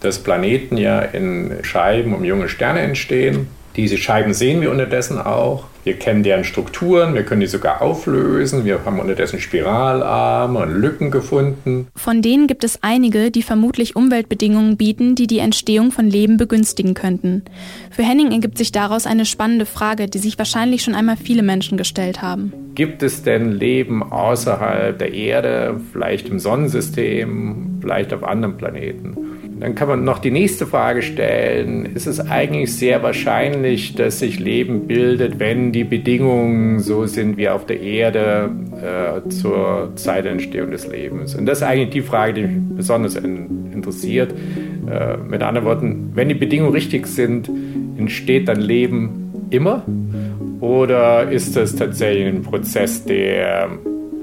dass 0.00 0.22
Planeten 0.22 0.78
ja 0.78 1.00
in 1.00 1.58
Scheiben 1.62 2.14
um 2.14 2.24
junge 2.24 2.48
Sterne 2.48 2.80
entstehen. 2.80 3.48
Diese 3.76 3.98
Scheiben 3.98 4.32
sehen 4.32 4.62
wir 4.62 4.70
unterdessen 4.70 5.18
auch. 5.18 5.64
Wir 5.84 5.94
kennen 5.94 6.22
deren 6.22 6.44
Strukturen, 6.44 7.14
wir 7.14 7.24
können 7.24 7.42
die 7.42 7.46
sogar 7.46 7.82
auflösen. 7.82 8.64
Wir 8.64 8.84
haben 8.84 8.98
unterdessen 8.98 9.38
Spiralarme 9.38 10.60
und 10.60 10.80
Lücken 10.80 11.10
gefunden. 11.10 11.86
Von 11.94 12.22
denen 12.22 12.46
gibt 12.46 12.64
es 12.64 12.82
einige, 12.82 13.30
die 13.30 13.42
vermutlich 13.42 13.94
Umweltbedingungen 13.94 14.78
bieten, 14.78 15.14
die 15.14 15.26
die 15.26 15.38
Entstehung 15.38 15.92
von 15.92 16.06
Leben 16.06 16.38
begünstigen 16.38 16.94
könnten. 16.94 17.42
Für 17.90 18.02
Henning 18.02 18.32
ergibt 18.32 18.56
sich 18.56 18.72
daraus 18.72 19.06
eine 19.06 19.26
spannende 19.26 19.66
Frage, 19.66 20.06
die 20.06 20.18
sich 20.18 20.38
wahrscheinlich 20.38 20.82
schon 20.82 20.94
einmal 20.94 21.18
viele 21.18 21.42
Menschen 21.42 21.76
gestellt 21.76 22.22
haben. 22.22 22.52
Gibt 22.74 23.02
es 23.02 23.22
denn 23.22 23.52
Leben 23.52 24.02
außerhalb 24.02 24.98
der 24.98 25.12
Erde, 25.12 25.80
vielleicht 25.92 26.28
im 26.28 26.38
Sonnensystem, 26.38 27.78
vielleicht 27.80 28.12
auf 28.12 28.24
anderen 28.24 28.56
Planeten? 28.56 29.16
Dann 29.58 29.74
kann 29.74 29.88
man 29.88 30.04
noch 30.04 30.18
die 30.18 30.30
nächste 30.30 30.66
Frage 30.66 31.00
stellen. 31.00 31.86
Ist 31.86 32.06
es 32.06 32.20
eigentlich 32.20 32.74
sehr 32.74 33.02
wahrscheinlich, 33.02 33.94
dass 33.94 34.18
sich 34.18 34.38
Leben 34.38 34.86
bildet, 34.86 35.38
wenn 35.38 35.72
die 35.72 35.84
Bedingungen 35.84 36.80
so 36.80 37.06
sind 37.06 37.38
wie 37.38 37.48
auf 37.48 37.64
der 37.64 37.80
Erde 37.80 38.50
äh, 38.76 39.28
zur 39.30 39.92
Zeit 39.96 40.26
der 40.26 40.32
Entstehung 40.32 40.70
des 40.70 40.86
Lebens? 40.86 41.34
Und 41.34 41.46
das 41.46 41.58
ist 41.58 41.64
eigentlich 41.64 41.90
die 41.90 42.02
Frage, 42.02 42.34
die 42.34 42.42
mich 42.42 42.76
besonders 42.76 43.14
in, 43.14 43.72
interessiert. 43.72 44.34
Äh, 44.90 45.16
mit 45.16 45.42
anderen 45.42 45.66
Worten, 45.66 46.10
wenn 46.14 46.28
die 46.28 46.34
Bedingungen 46.34 46.72
richtig 46.72 47.06
sind, 47.06 47.50
entsteht 47.98 48.48
dann 48.48 48.60
Leben 48.60 49.32
immer? 49.50 49.84
Oder 50.60 51.30
ist 51.30 51.56
das 51.56 51.76
tatsächlich 51.76 52.26
ein 52.26 52.42
Prozess, 52.42 53.04
der 53.04 53.70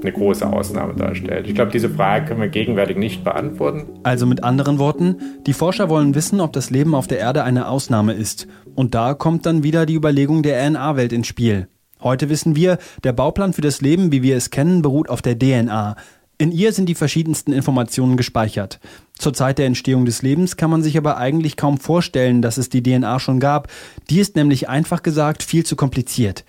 eine 0.04 0.12
große 0.12 0.46
Ausnahme 0.46 0.94
darstellt. 0.94 1.48
Ich 1.48 1.54
glaube, 1.54 1.72
diese 1.72 1.88
Frage 1.88 2.26
können 2.26 2.40
wir 2.40 2.48
gegenwärtig 2.48 2.96
nicht 2.96 3.24
beantworten. 3.24 3.86
Also 4.02 4.26
mit 4.26 4.44
anderen 4.44 4.78
Worten, 4.78 5.16
die 5.46 5.52
Forscher 5.52 5.88
wollen 5.88 6.14
wissen, 6.14 6.40
ob 6.40 6.52
das 6.52 6.70
Leben 6.70 6.94
auf 6.94 7.06
der 7.06 7.18
Erde 7.18 7.42
eine 7.42 7.68
Ausnahme 7.68 8.12
ist. 8.12 8.46
Und 8.74 8.94
da 8.94 9.14
kommt 9.14 9.46
dann 9.46 9.62
wieder 9.62 9.86
die 9.86 9.94
Überlegung 9.94 10.42
der 10.42 10.62
RNA-Welt 10.64 11.12
ins 11.12 11.26
Spiel. 11.26 11.68
Heute 12.02 12.28
wissen 12.28 12.54
wir, 12.54 12.78
der 13.02 13.14
Bauplan 13.14 13.54
für 13.54 13.62
das 13.62 13.80
Leben, 13.80 14.12
wie 14.12 14.22
wir 14.22 14.36
es 14.36 14.50
kennen, 14.50 14.82
beruht 14.82 15.08
auf 15.08 15.22
der 15.22 15.38
DNA. 15.38 15.96
In 16.36 16.52
ihr 16.52 16.72
sind 16.72 16.88
die 16.88 16.96
verschiedensten 16.96 17.52
Informationen 17.52 18.16
gespeichert. 18.16 18.80
Zur 19.16 19.32
Zeit 19.32 19.58
der 19.58 19.66
Entstehung 19.66 20.04
des 20.04 20.20
Lebens 20.20 20.56
kann 20.56 20.68
man 20.68 20.82
sich 20.82 20.98
aber 20.98 21.16
eigentlich 21.16 21.56
kaum 21.56 21.78
vorstellen, 21.78 22.42
dass 22.42 22.58
es 22.58 22.68
die 22.68 22.82
DNA 22.82 23.20
schon 23.20 23.40
gab. 23.40 23.68
Die 24.10 24.18
ist 24.18 24.36
nämlich 24.36 24.68
einfach 24.68 25.02
gesagt 25.02 25.42
viel 25.42 25.64
zu 25.64 25.76
kompliziert. 25.76 26.44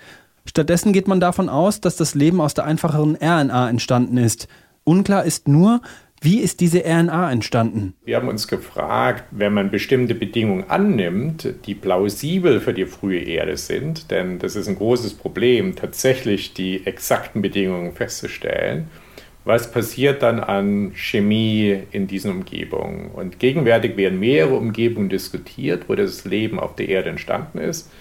Stattdessen 0.45 0.93
geht 0.93 1.07
man 1.07 1.19
davon 1.19 1.49
aus, 1.49 1.81
dass 1.81 1.95
das 1.95 2.15
Leben 2.15 2.39
aus 2.39 2.53
der 2.53 2.65
einfacheren 2.65 3.15
RNA 3.15 3.69
entstanden 3.69 4.17
ist. 4.17 4.47
Unklar 4.83 5.25
ist 5.25 5.47
nur, 5.47 5.81
wie 6.21 6.39
ist 6.39 6.59
diese 6.59 6.83
RNA 6.85 7.31
entstanden? 7.31 7.93
Wir 8.05 8.15
haben 8.15 8.29
uns 8.29 8.47
gefragt, 8.47 9.25
wenn 9.31 9.53
man 9.53 9.69
bestimmte 9.69 10.15
Bedingungen 10.15 10.63
annimmt, 10.69 11.53
die 11.65 11.75
plausibel 11.75 12.61
für 12.61 12.73
die 12.73 12.85
frühe 12.85 13.19
Erde 13.19 13.57
sind, 13.57 14.09
denn 14.11 14.39
das 14.39 14.55
ist 14.55 14.67
ein 14.67 14.75
großes 14.75 15.15
Problem, 15.15 15.75
tatsächlich 15.75 16.53
die 16.53 16.85
exakten 16.85 17.41
Bedingungen 17.41 17.93
festzustellen. 17.93 18.87
Was 19.43 19.69
passiert 19.69 20.23
dann 20.23 20.39
an 20.39 20.93
Chemie 20.95 21.83
in 21.91 22.07
diesen 22.07 22.31
Umgebungen? 22.31 23.11
Und 23.11 23.37
gegenwärtig 23.37 23.95
werden 23.95 24.19
mehrere 24.19 24.55
Umgebungen 24.55 25.09
diskutiert, 25.09 25.87
wo 25.87 25.93
das 25.93 26.25
Leben 26.25 26.59
auf 26.59 26.75
der 26.75 26.89
Erde 26.89 27.11
entstanden 27.11 27.59
ist. 27.59 27.91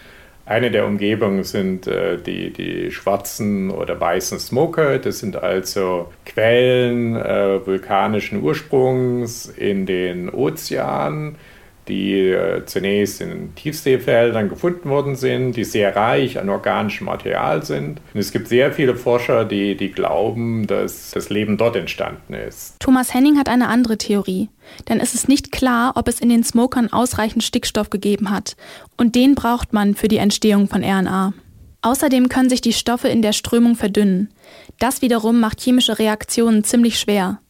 Eine 0.46 0.70
der 0.70 0.86
Umgebungen 0.86 1.42
sind 1.42 1.86
äh, 1.86 2.18
die, 2.18 2.52
die 2.52 2.90
schwarzen 2.90 3.70
oder 3.70 3.98
weißen 3.98 4.38
Smoker. 4.38 4.98
Das 4.98 5.20
sind 5.20 5.36
also 5.36 6.12
Quellen 6.26 7.16
äh, 7.16 7.66
vulkanischen 7.66 8.42
Ursprungs 8.42 9.46
in 9.46 9.86
den 9.86 10.28
Ozeanen 10.28 11.36
die 11.88 12.30
äh, 12.30 12.64
zunächst 12.64 13.20
in 13.20 13.54
Tiefseefeldern 13.54 14.48
gefunden 14.48 14.88
worden 14.88 15.16
sind, 15.16 15.52
die 15.52 15.64
sehr 15.64 15.94
reich 15.94 16.38
an 16.38 16.48
organischem 16.48 17.06
Material 17.06 17.64
sind. 17.64 18.00
Und 18.12 18.20
es 18.20 18.32
gibt 18.32 18.48
sehr 18.48 18.72
viele 18.72 18.96
Forscher, 18.96 19.44
die, 19.44 19.76
die 19.76 19.90
glauben, 19.90 20.66
dass 20.66 21.10
das 21.10 21.30
Leben 21.30 21.56
dort 21.56 21.76
entstanden 21.76 22.34
ist. 22.34 22.76
Thomas 22.80 23.12
Henning 23.12 23.38
hat 23.38 23.48
eine 23.48 23.68
andere 23.68 23.98
Theorie. 23.98 24.48
Denn 24.88 25.00
es 25.00 25.14
ist 25.14 25.28
nicht 25.28 25.52
klar, 25.52 25.92
ob 25.96 26.08
es 26.08 26.20
in 26.20 26.30
den 26.30 26.42
Smokern 26.42 26.92
ausreichend 26.92 27.44
Stickstoff 27.44 27.90
gegeben 27.90 28.30
hat. 28.30 28.56
Und 28.96 29.14
den 29.14 29.34
braucht 29.34 29.72
man 29.72 29.94
für 29.94 30.08
die 30.08 30.16
Entstehung 30.16 30.68
von 30.68 30.82
RNA. 30.82 31.34
Außerdem 31.82 32.30
können 32.30 32.48
sich 32.48 32.62
die 32.62 32.72
Stoffe 32.72 33.08
in 33.08 33.20
der 33.20 33.34
Strömung 33.34 33.76
verdünnen. 33.76 34.32
Das 34.78 35.02
wiederum 35.02 35.38
macht 35.38 35.60
chemische 35.60 35.98
Reaktionen 35.98 36.64
ziemlich 36.64 36.98
schwer. 36.98 37.40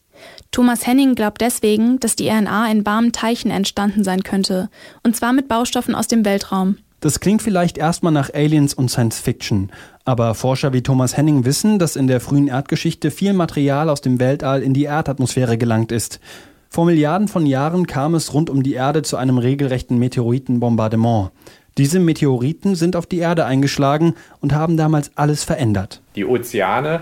Thomas 0.55 0.87
Henning 0.87 1.15
glaubt 1.15 1.41
deswegen, 1.41 1.99
dass 1.99 2.15
die 2.15 2.29
RNA 2.29 2.71
in 2.71 2.85
warmen 2.85 3.11
Teichen 3.11 3.51
entstanden 3.51 4.05
sein 4.05 4.23
könnte, 4.23 4.69
und 5.03 5.13
zwar 5.13 5.33
mit 5.33 5.49
Baustoffen 5.49 5.93
aus 5.93 6.07
dem 6.07 6.23
Weltraum. 6.23 6.77
Das 7.01 7.19
klingt 7.19 7.41
vielleicht 7.41 7.77
erstmal 7.77 8.13
nach 8.13 8.33
Aliens 8.33 8.73
und 8.73 8.89
Science 8.89 9.19
Fiction, 9.19 9.69
aber 10.05 10.33
Forscher 10.33 10.71
wie 10.71 10.81
Thomas 10.81 11.17
Henning 11.17 11.43
wissen, 11.43 11.77
dass 11.77 11.97
in 11.97 12.07
der 12.07 12.21
frühen 12.21 12.47
Erdgeschichte 12.47 13.11
viel 13.11 13.33
Material 13.33 13.89
aus 13.89 13.99
dem 13.99 14.17
Weltall 14.21 14.63
in 14.63 14.73
die 14.73 14.85
Erdatmosphäre 14.85 15.57
gelangt 15.57 15.91
ist. 15.91 16.21
Vor 16.69 16.85
Milliarden 16.85 17.27
von 17.27 17.45
Jahren 17.45 17.85
kam 17.85 18.15
es 18.15 18.33
rund 18.33 18.49
um 18.49 18.63
die 18.63 18.75
Erde 18.75 19.01
zu 19.01 19.17
einem 19.17 19.39
regelrechten 19.39 19.97
Meteoritenbombardement. 19.97 21.31
Diese 21.77 21.99
Meteoriten 21.99 22.75
sind 22.75 22.95
auf 22.95 23.07
die 23.07 23.17
Erde 23.17 23.43
eingeschlagen 23.43 24.13
und 24.39 24.53
haben 24.53 24.77
damals 24.77 25.11
alles 25.15 25.43
verändert. 25.43 26.01
Die 26.15 26.23
Ozeane, 26.23 27.01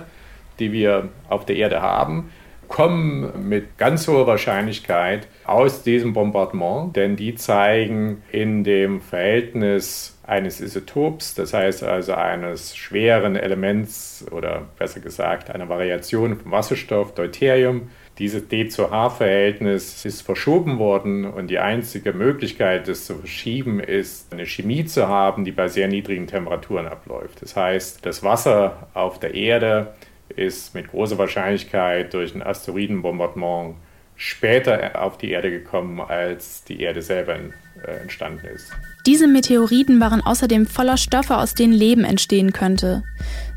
die 0.57 0.71
wir 0.71 1.09
auf 1.29 1.45
der 1.45 1.57
Erde 1.57 1.83
haben, 1.83 2.31
kommen 2.73 3.47
mit 3.47 3.77
ganz 3.77 4.07
hoher 4.07 4.25
Wahrscheinlichkeit 4.25 5.27
aus 5.45 5.83
diesem 5.83 6.13
Bombardement, 6.13 6.95
denn 6.95 7.15
die 7.15 7.35
zeigen 7.35 8.23
in 8.31 8.63
dem 8.63 8.99
Verhältnis 8.99 10.17
eines 10.23 10.59
Isotops, 10.59 11.35
das 11.35 11.53
heißt 11.53 11.83
also 11.83 12.13
eines 12.15 12.75
schweren 12.75 13.35
Elements 13.35 14.25
oder 14.31 14.63
besser 14.79 15.01
gesagt 15.01 15.51
einer 15.51 15.69
Variation 15.69 16.35
vom 16.35 16.51
Wasserstoff, 16.51 17.13
Deuterium, 17.13 17.89
dieses 18.17 18.47
D 18.47 18.67
zu 18.67 18.89
H-Verhältnis 18.89 20.03
ist 20.03 20.21
verschoben 20.21 20.79
worden 20.79 21.25
und 21.25 21.49
die 21.51 21.59
einzige 21.59 22.11
Möglichkeit, 22.11 22.87
das 22.87 23.05
zu 23.05 23.19
verschieben, 23.19 23.81
ist, 23.81 24.33
eine 24.33 24.47
Chemie 24.47 24.85
zu 24.85 25.07
haben, 25.07 25.45
die 25.45 25.51
bei 25.51 25.67
sehr 25.67 25.87
niedrigen 25.87 26.25
Temperaturen 26.25 26.87
abläuft. 26.87 27.43
Das 27.43 27.55
heißt, 27.55 28.03
das 28.03 28.23
Wasser 28.23 28.87
auf 28.95 29.19
der 29.19 29.35
Erde 29.35 29.93
ist 30.35 30.73
mit 30.73 30.89
großer 30.89 31.17
Wahrscheinlichkeit 31.17 32.13
durch 32.13 32.33
ein 32.35 32.41
Asteroidenbombardement 32.41 33.75
später 34.15 35.01
auf 35.01 35.17
die 35.17 35.31
Erde 35.31 35.49
gekommen, 35.49 35.99
als 35.99 36.63
die 36.63 36.81
Erde 36.81 37.01
selber 37.01 37.35
äh, 37.35 38.01
entstanden 38.01 38.45
ist. 38.47 38.71
Diese 39.05 39.27
Meteoriten 39.27 39.99
waren 39.99 40.21
außerdem 40.21 40.65
voller 40.65 40.97
Stoffe, 40.97 41.37
aus 41.37 41.55
denen 41.55 41.73
Leben 41.73 42.05
entstehen 42.05 42.53
könnte. 42.53 43.03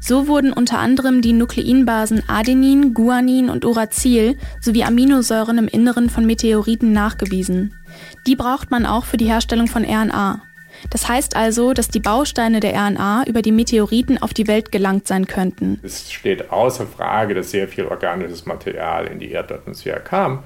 So 0.00 0.26
wurden 0.26 0.52
unter 0.52 0.78
anderem 0.78 1.22
die 1.22 1.32
Nukleinbasen 1.32 2.22
Adenin, 2.28 2.94
Guanin 2.94 3.50
und 3.50 3.64
Uracil 3.64 4.36
sowie 4.60 4.84
Aminosäuren 4.84 5.58
im 5.58 5.68
Inneren 5.68 6.10
von 6.10 6.26
Meteoriten 6.26 6.92
nachgewiesen. 6.92 7.74
Die 8.26 8.34
braucht 8.34 8.70
man 8.70 8.86
auch 8.86 9.04
für 9.04 9.18
die 9.18 9.28
Herstellung 9.28 9.68
von 9.68 9.84
RNA. 9.84 10.42
Das 10.90 11.08
heißt 11.08 11.36
also, 11.36 11.72
dass 11.72 11.88
die 11.88 12.00
Bausteine 12.00 12.60
der 12.60 12.74
RNA 12.74 13.24
über 13.26 13.42
die 13.42 13.52
Meteoriten 13.52 14.20
auf 14.22 14.34
die 14.34 14.46
Welt 14.46 14.72
gelangt 14.72 15.06
sein 15.06 15.26
könnten. 15.26 15.80
Es 15.82 16.12
steht 16.12 16.50
außer 16.50 16.86
Frage, 16.86 17.34
dass 17.34 17.50
sehr 17.50 17.68
viel 17.68 17.86
organisches 17.86 18.46
Material 18.46 19.06
in 19.06 19.18
die 19.18 19.30
Erdatmosphäre 19.30 20.00
kam. 20.00 20.42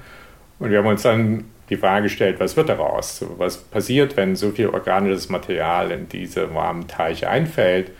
Und 0.59 0.71
wir 0.71 0.79
haben 0.79 0.87
uns 0.87 1.01
dann 1.01 1.45
die 1.69 1.77
Frage 1.77 2.03
gestellt, 2.03 2.39
was 2.39 2.57
wird 2.57 2.69
daraus? 2.69 3.25
Was 3.37 3.57
passiert, 3.57 4.17
wenn 4.17 4.35
so 4.35 4.51
viel 4.51 4.67
organisches 4.67 5.29
Material 5.29 5.91
in 5.91 6.09
diese 6.09 6.53
warmen 6.53 6.87
Teiche 6.87 7.29
einfällt? 7.29 7.91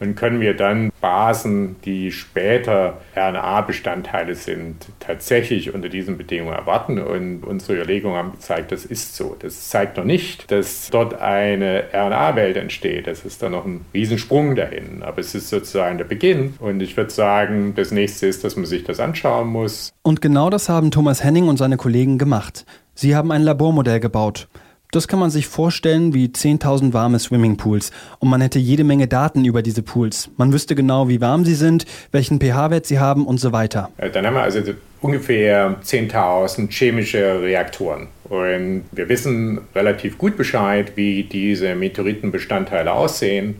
Und 0.00 0.16
können 0.16 0.40
wir 0.40 0.54
dann 0.54 0.92
Basen, 1.00 1.76
die 1.84 2.12
später 2.12 2.98
RNA-Bestandteile 3.16 4.34
sind, 4.34 4.86
tatsächlich 5.00 5.74
unter 5.74 5.88
diesen 5.88 6.16
Bedingungen 6.16 6.54
erwarten. 6.54 6.98
Und 6.98 7.44
unsere 7.44 7.74
Überlegungen 7.74 8.16
haben 8.16 8.32
gezeigt, 8.32 8.72
das 8.72 8.84
ist 8.84 9.16
so. 9.16 9.36
Das 9.38 9.68
zeigt 9.68 9.96
noch 9.96 10.04
nicht, 10.04 10.50
dass 10.50 10.88
dort 10.90 11.20
eine 11.20 11.84
RNA-Welt 11.92 12.56
entsteht. 12.56 13.06
Das 13.06 13.24
ist 13.24 13.42
dann 13.42 13.52
noch 13.52 13.64
ein 13.64 13.84
Riesensprung 13.94 14.56
dahin. 14.56 15.02
Aber 15.02 15.18
es 15.18 15.34
ist 15.34 15.48
sozusagen 15.48 15.98
der 15.98 16.04
Beginn. 16.04 16.54
Und 16.58 16.80
ich 16.80 16.96
würde 16.96 17.10
sagen, 17.10 17.74
das 17.74 17.90
nächste 17.90 18.26
ist, 18.26 18.44
dass 18.44 18.56
man 18.56 18.66
sich 18.66 18.84
das 18.84 19.00
anschauen 19.00 19.48
muss. 19.48 19.92
Und 20.02 20.20
genau 20.20 20.50
das 20.50 20.68
haben 20.68 20.90
Thomas 20.90 21.22
Henning 21.22 21.48
und 21.48 21.56
seine 21.56 21.76
Kollegen 21.76 22.18
gemacht. 22.18 22.64
Sie 22.94 23.16
haben 23.16 23.32
ein 23.32 23.42
Labormodell 23.42 24.00
gebaut. 24.00 24.48
Das 24.94 25.08
kann 25.08 25.18
man 25.18 25.30
sich 25.30 25.48
vorstellen 25.48 26.14
wie 26.14 26.26
10.000 26.26 26.92
warme 26.92 27.18
Swimmingpools 27.18 27.90
und 28.20 28.28
man 28.28 28.40
hätte 28.40 28.60
jede 28.60 28.84
Menge 28.84 29.08
Daten 29.08 29.44
über 29.44 29.60
diese 29.60 29.82
Pools. 29.82 30.30
Man 30.36 30.52
wüsste 30.52 30.76
genau, 30.76 31.08
wie 31.08 31.20
warm 31.20 31.44
sie 31.44 31.56
sind, 31.56 31.84
welchen 32.12 32.38
pH-Wert 32.38 32.86
sie 32.86 33.00
haben 33.00 33.26
und 33.26 33.38
so 33.38 33.50
weiter. 33.50 33.90
Dann 34.12 34.24
haben 34.24 34.34
wir 34.34 34.42
also 34.42 34.60
ungefähr 35.00 35.80
10.000 35.82 36.70
chemische 36.70 37.42
Reaktoren. 37.42 38.06
Und 38.28 38.84
wir 38.92 39.08
wissen 39.08 39.62
relativ 39.74 40.16
gut 40.16 40.36
Bescheid, 40.36 40.92
wie 40.94 41.24
diese 41.24 41.74
Meteoritenbestandteile 41.74 42.92
aussehen 42.92 43.56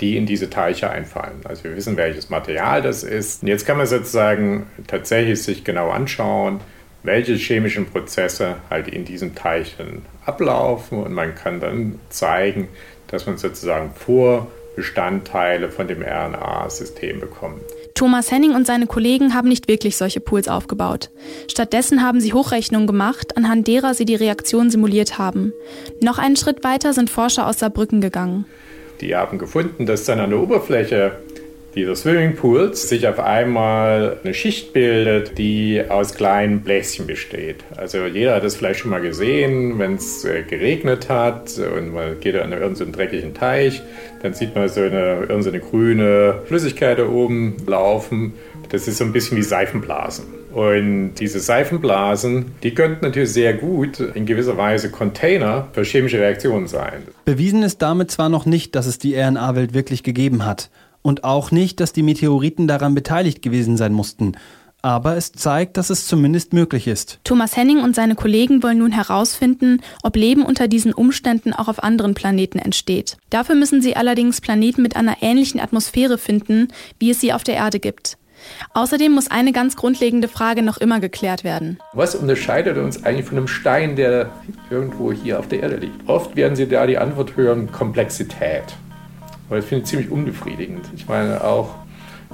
die 0.00 0.16
in 0.16 0.26
diese 0.26 0.50
Teiche 0.50 0.90
einfallen. 0.90 1.42
Also 1.44 1.62
wir 1.62 1.76
wissen, 1.76 1.96
welches 1.96 2.28
Material 2.28 2.82
das 2.82 3.04
ist. 3.04 3.42
Und 3.42 3.48
jetzt 3.48 3.64
kann 3.64 3.76
man 3.76 3.86
sozusagen 3.86 4.66
tatsächlich 4.88 5.40
sich 5.40 5.62
genau 5.62 5.90
anschauen, 5.90 6.60
welche 7.02 7.34
chemischen 7.34 7.86
Prozesse 7.86 8.56
halt 8.70 8.88
in 8.88 9.04
diesen 9.04 9.34
Teichen 9.34 10.02
ablaufen 10.24 11.02
und 11.02 11.12
man 11.12 11.34
kann 11.34 11.60
dann 11.60 11.98
zeigen, 12.08 12.68
dass 13.08 13.26
man 13.26 13.38
sozusagen 13.38 13.92
Vorbestandteile 13.94 15.70
von 15.70 15.88
dem 15.88 16.02
RNA-System 16.02 17.20
bekommt. 17.20 17.62
Thomas 17.94 18.30
Henning 18.30 18.54
und 18.54 18.66
seine 18.66 18.86
Kollegen 18.86 19.34
haben 19.34 19.48
nicht 19.48 19.68
wirklich 19.68 19.96
solche 19.96 20.20
Pools 20.20 20.48
aufgebaut. 20.48 21.10
Stattdessen 21.48 22.02
haben 22.02 22.20
sie 22.20 22.32
Hochrechnungen 22.32 22.86
gemacht, 22.86 23.36
anhand 23.36 23.68
derer 23.68 23.94
sie 23.94 24.06
die 24.06 24.14
Reaktion 24.14 24.70
simuliert 24.70 25.18
haben. 25.18 25.52
Noch 26.00 26.18
einen 26.18 26.36
Schritt 26.36 26.64
weiter 26.64 26.94
sind 26.94 27.10
Forscher 27.10 27.46
aus 27.46 27.58
Saarbrücken 27.58 28.00
gegangen. 28.00 28.46
Die 29.00 29.14
haben 29.14 29.38
gefunden, 29.38 29.84
dass 29.84 30.04
dann 30.04 30.20
an 30.20 30.30
der 30.30 30.38
Oberfläche 30.38 31.18
dieser 31.74 31.96
Swimmingpools 31.96 32.88
sich 32.88 33.08
auf 33.08 33.18
einmal 33.18 34.18
eine 34.22 34.34
Schicht 34.34 34.72
bildet, 34.72 35.38
die 35.38 35.82
aus 35.88 36.14
kleinen 36.14 36.60
Bläschen 36.60 37.06
besteht. 37.06 37.64
Also 37.76 38.04
jeder 38.06 38.34
hat 38.34 38.44
es 38.44 38.56
vielleicht 38.56 38.80
schon 38.80 38.90
mal 38.90 39.00
gesehen, 39.00 39.78
wenn 39.78 39.94
es 39.94 40.24
äh, 40.24 40.42
geregnet 40.42 41.08
hat 41.08 41.58
und 41.58 41.94
man 41.94 42.20
geht 42.20 42.36
an 42.36 42.52
irgendeinen 42.52 42.92
dreckigen 42.92 43.34
Teich, 43.34 43.82
dann 44.22 44.34
sieht 44.34 44.54
man 44.54 44.68
so 44.68 44.80
eine, 44.80 45.26
irgendeine 45.28 45.60
grüne 45.60 46.40
Flüssigkeit 46.44 46.98
da 46.98 47.08
oben 47.08 47.56
laufen. 47.66 48.34
Das 48.68 48.86
ist 48.88 48.98
so 48.98 49.04
ein 49.04 49.12
bisschen 49.12 49.36
wie 49.36 49.42
Seifenblasen. 49.42 50.24
Und 50.52 51.14
diese 51.14 51.40
Seifenblasen, 51.40 52.52
die 52.62 52.74
könnten 52.74 53.06
natürlich 53.06 53.32
sehr 53.32 53.54
gut 53.54 54.00
in 54.00 54.26
gewisser 54.26 54.58
Weise 54.58 54.90
Container 54.90 55.68
für 55.72 55.82
chemische 55.82 56.18
Reaktionen 56.18 56.66
sein. 56.66 57.02
Bewiesen 57.24 57.62
ist 57.62 57.80
damit 57.80 58.10
zwar 58.10 58.28
noch 58.28 58.44
nicht, 58.44 58.74
dass 58.74 58.86
es 58.86 58.98
die 58.98 59.14
RNA-Welt 59.16 59.72
wirklich 59.72 60.02
gegeben 60.02 60.44
hat 60.44 60.70
und 61.02 61.24
auch 61.24 61.50
nicht, 61.50 61.80
dass 61.80 61.92
die 61.92 62.02
Meteoriten 62.02 62.66
daran 62.66 62.94
beteiligt 62.94 63.42
gewesen 63.42 63.76
sein 63.76 63.92
mussten. 63.92 64.36
Aber 64.84 65.16
es 65.16 65.30
zeigt, 65.30 65.76
dass 65.76 65.90
es 65.90 66.08
zumindest 66.08 66.52
möglich 66.52 66.88
ist. 66.88 67.20
Thomas 67.22 67.56
Henning 67.56 67.82
und 67.84 67.94
seine 67.94 68.16
Kollegen 68.16 68.64
wollen 68.64 68.78
nun 68.78 68.90
herausfinden, 68.90 69.80
ob 70.02 70.16
Leben 70.16 70.44
unter 70.44 70.66
diesen 70.66 70.92
Umständen 70.92 71.52
auch 71.52 71.68
auf 71.68 71.82
anderen 71.84 72.14
Planeten 72.14 72.58
entsteht. 72.58 73.16
Dafür 73.30 73.54
müssen 73.54 73.80
sie 73.80 73.94
allerdings 73.94 74.40
Planeten 74.40 74.82
mit 74.82 74.96
einer 74.96 75.18
ähnlichen 75.22 75.60
Atmosphäre 75.60 76.18
finden, 76.18 76.68
wie 76.98 77.10
es 77.10 77.20
sie 77.20 77.32
auf 77.32 77.44
der 77.44 77.54
Erde 77.54 77.78
gibt. 77.78 78.18
Außerdem 78.74 79.12
muss 79.12 79.30
eine 79.30 79.52
ganz 79.52 79.76
grundlegende 79.76 80.26
Frage 80.26 80.62
noch 80.62 80.78
immer 80.78 80.98
geklärt 80.98 81.44
werden. 81.44 81.78
Was 81.92 82.16
unterscheidet 82.16 82.76
uns 82.76 83.04
eigentlich 83.04 83.26
von 83.26 83.38
einem 83.38 83.48
Stein, 83.48 83.94
der 83.94 84.30
irgendwo 84.68 85.12
hier 85.12 85.38
auf 85.38 85.46
der 85.46 85.60
Erde 85.60 85.76
liegt? 85.76 86.08
Oft 86.08 86.34
werden 86.34 86.56
Sie 86.56 86.66
da 86.66 86.86
die 86.86 86.98
Antwort 86.98 87.36
hören, 87.36 87.70
Komplexität. 87.70 88.64
Aber 89.52 89.58
das 89.58 89.68
finde 89.68 89.84
ich 89.84 89.90
ziemlich 89.90 90.10
unbefriedigend. 90.10 90.80
Ich 90.96 91.06
meine 91.06 91.44
auch, 91.44 91.74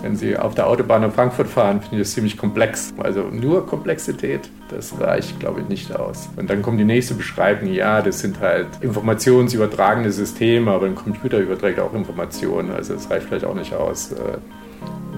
wenn 0.01 0.15
Sie 0.15 0.37
auf 0.37 0.55
der 0.55 0.69
Autobahn 0.69 1.03
in 1.03 1.11
Frankfurt 1.11 1.49
fahren, 1.49 1.81
finde 1.81 1.97
ich 1.97 2.03
das 2.03 2.13
ziemlich 2.13 2.37
komplex. 2.37 2.95
Also 2.97 3.23
nur 3.23 3.67
Komplexität, 3.67 4.49
das 4.71 5.01
reicht, 5.01 5.41
glaube 5.41 5.63
ich, 5.63 5.69
nicht 5.69 5.97
aus. 5.97 6.29
Und 6.37 6.49
dann 6.49 6.63
kommt 6.63 6.79
die 6.79 6.85
nächste 6.85 7.15
Beschreibung, 7.15 7.73
ja, 7.73 8.03
das 8.03 8.21
sind 8.21 8.39
halt 8.39 8.69
informationsübertragende 8.83 10.13
Systeme, 10.13 10.71
aber 10.71 10.87
ein 10.87 10.95
Computer 10.95 11.39
überträgt 11.39 11.81
auch 11.81 11.93
Informationen, 11.93 12.71
also 12.71 12.95
das 12.95 13.11
reicht 13.11 13.27
vielleicht 13.27 13.45
auch 13.45 13.57
nicht 13.57 13.75
aus. 13.75 14.13
Äh, 14.13 14.39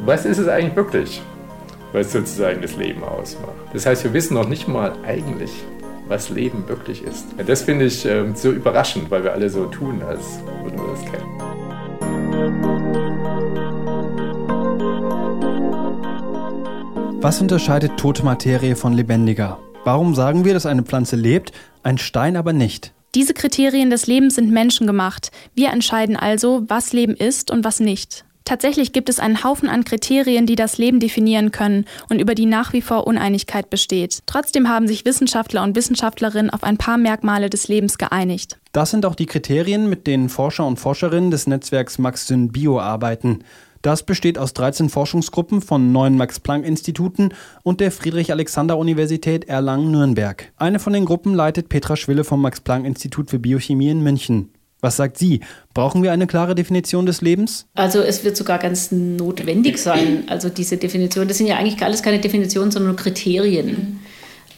was 0.06 0.24
ist 0.24 0.38
es 0.38 0.48
eigentlich 0.48 0.76
wirklich, 0.76 1.20
was 1.92 2.12
sozusagen 2.12 2.62
das 2.62 2.76
Leben 2.76 3.04
ausmacht? 3.04 3.52
Das 3.74 3.84
heißt, 3.84 4.04
wir 4.04 4.14
wissen 4.14 4.32
noch 4.32 4.48
nicht 4.48 4.66
mal 4.68 4.94
eigentlich, 5.06 5.52
was 6.08 6.30
Leben 6.30 6.66
wirklich 6.66 7.04
ist. 7.04 7.26
Das 7.46 7.60
finde 7.60 7.84
ich 7.84 8.06
ähm, 8.06 8.34
so 8.34 8.50
überraschend, 8.52 9.10
weil 9.10 9.22
wir 9.22 9.34
alle 9.34 9.50
so 9.50 9.66
tun, 9.66 10.00
als 10.08 10.40
würden 10.62 10.78
wir 10.78 10.92
das 10.92 11.02
kennen. 11.02 11.59
Was 17.22 17.40
unterscheidet 17.40 17.98
tote 17.98 18.24
Materie 18.24 18.76
von 18.76 18.94
lebendiger? 18.94 19.58
Warum 19.84 20.14
sagen 20.14 20.44
wir, 20.44 20.54
dass 20.54 20.66
eine 20.66 20.82
Pflanze 20.82 21.16
lebt, 21.16 21.52
ein 21.82 21.98
Stein 21.98 22.36
aber 22.36 22.52
nicht? 22.52 22.92
Diese 23.14 23.34
Kriterien 23.34 23.90
des 23.90 24.06
Lebens 24.06 24.36
sind 24.36 24.50
menschengemacht. 24.50 25.30
Wir 25.54 25.70
entscheiden 25.70 26.16
also, 26.16 26.62
was 26.68 26.92
Leben 26.92 27.14
ist 27.14 27.50
und 27.50 27.62
was 27.62 27.78
nicht. 27.78 28.24
Tatsächlich 28.50 28.92
gibt 28.92 29.08
es 29.08 29.20
einen 29.20 29.44
Haufen 29.44 29.68
an 29.68 29.84
Kriterien, 29.84 30.44
die 30.44 30.56
das 30.56 30.76
Leben 30.76 30.98
definieren 30.98 31.52
können 31.52 31.84
und 32.08 32.20
über 32.20 32.34
die 32.34 32.46
nach 32.46 32.72
wie 32.72 32.82
vor 32.82 33.06
Uneinigkeit 33.06 33.70
besteht. 33.70 34.24
Trotzdem 34.26 34.68
haben 34.68 34.88
sich 34.88 35.04
Wissenschaftler 35.04 35.62
und 35.62 35.76
Wissenschaftlerinnen 35.76 36.50
auf 36.50 36.64
ein 36.64 36.76
paar 36.76 36.98
Merkmale 36.98 37.48
des 37.48 37.68
Lebens 37.68 37.96
geeinigt. 37.96 38.58
Das 38.72 38.90
sind 38.90 39.06
auch 39.06 39.14
die 39.14 39.26
Kriterien, 39.26 39.88
mit 39.88 40.08
denen 40.08 40.28
Forscher 40.28 40.66
und 40.66 40.80
Forscherinnen 40.80 41.30
des 41.30 41.46
Netzwerks 41.46 41.98
MaxSyn 41.98 42.50
Bio 42.50 42.80
arbeiten. 42.80 43.44
Das 43.82 44.02
besteht 44.02 44.36
aus 44.36 44.52
13 44.52 44.88
Forschungsgruppen 44.88 45.62
von 45.62 45.92
neun 45.92 46.16
Max-Planck-Instituten 46.16 47.32
und 47.62 47.78
der 47.78 47.92
Friedrich-Alexander-Universität 47.92 49.44
Erlangen-Nürnberg. 49.44 50.52
Eine 50.56 50.80
von 50.80 50.92
den 50.92 51.04
Gruppen 51.04 51.34
leitet 51.34 51.68
Petra 51.68 51.94
Schwille 51.94 52.24
vom 52.24 52.42
Max-Planck-Institut 52.42 53.30
für 53.30 53.38
Biochemie 53.38 53.90
in 53.90 54.02
München. 54.02 54.50
Was 54.80 54.96
sagt 54.96 55.18
sie? 55.18 55.40
Brauchen 55.74 56.02
wir 56.02 56.12
eine 56.12 56.26
klare 56.26 56.54
Definition 56.54 57.06
des 57.06 57.20
Lebens? 57.20 57.66
Also 57.74 58.00
es 58.00 58.24
wird 58.24 58.36
sogar 58.36 58.58
ganz 58.58 58.90
notwendig 58.92 59.78
sein. 59.78 60.24
Also 60.28 60.48
diese 60.48 60.76
Definition, 60.76 61.28
das 61.28 61.38
sind 61.38 61.46
ja 61.46 61.56
eigentlich 61.56 61.82
alles 61.82 62.02
keine 62.02 62.18
Definitionen, 62.18 62.70
sondern 62.70 62.92
nur 62.92 62.96
Kriterien. 62.96 64.00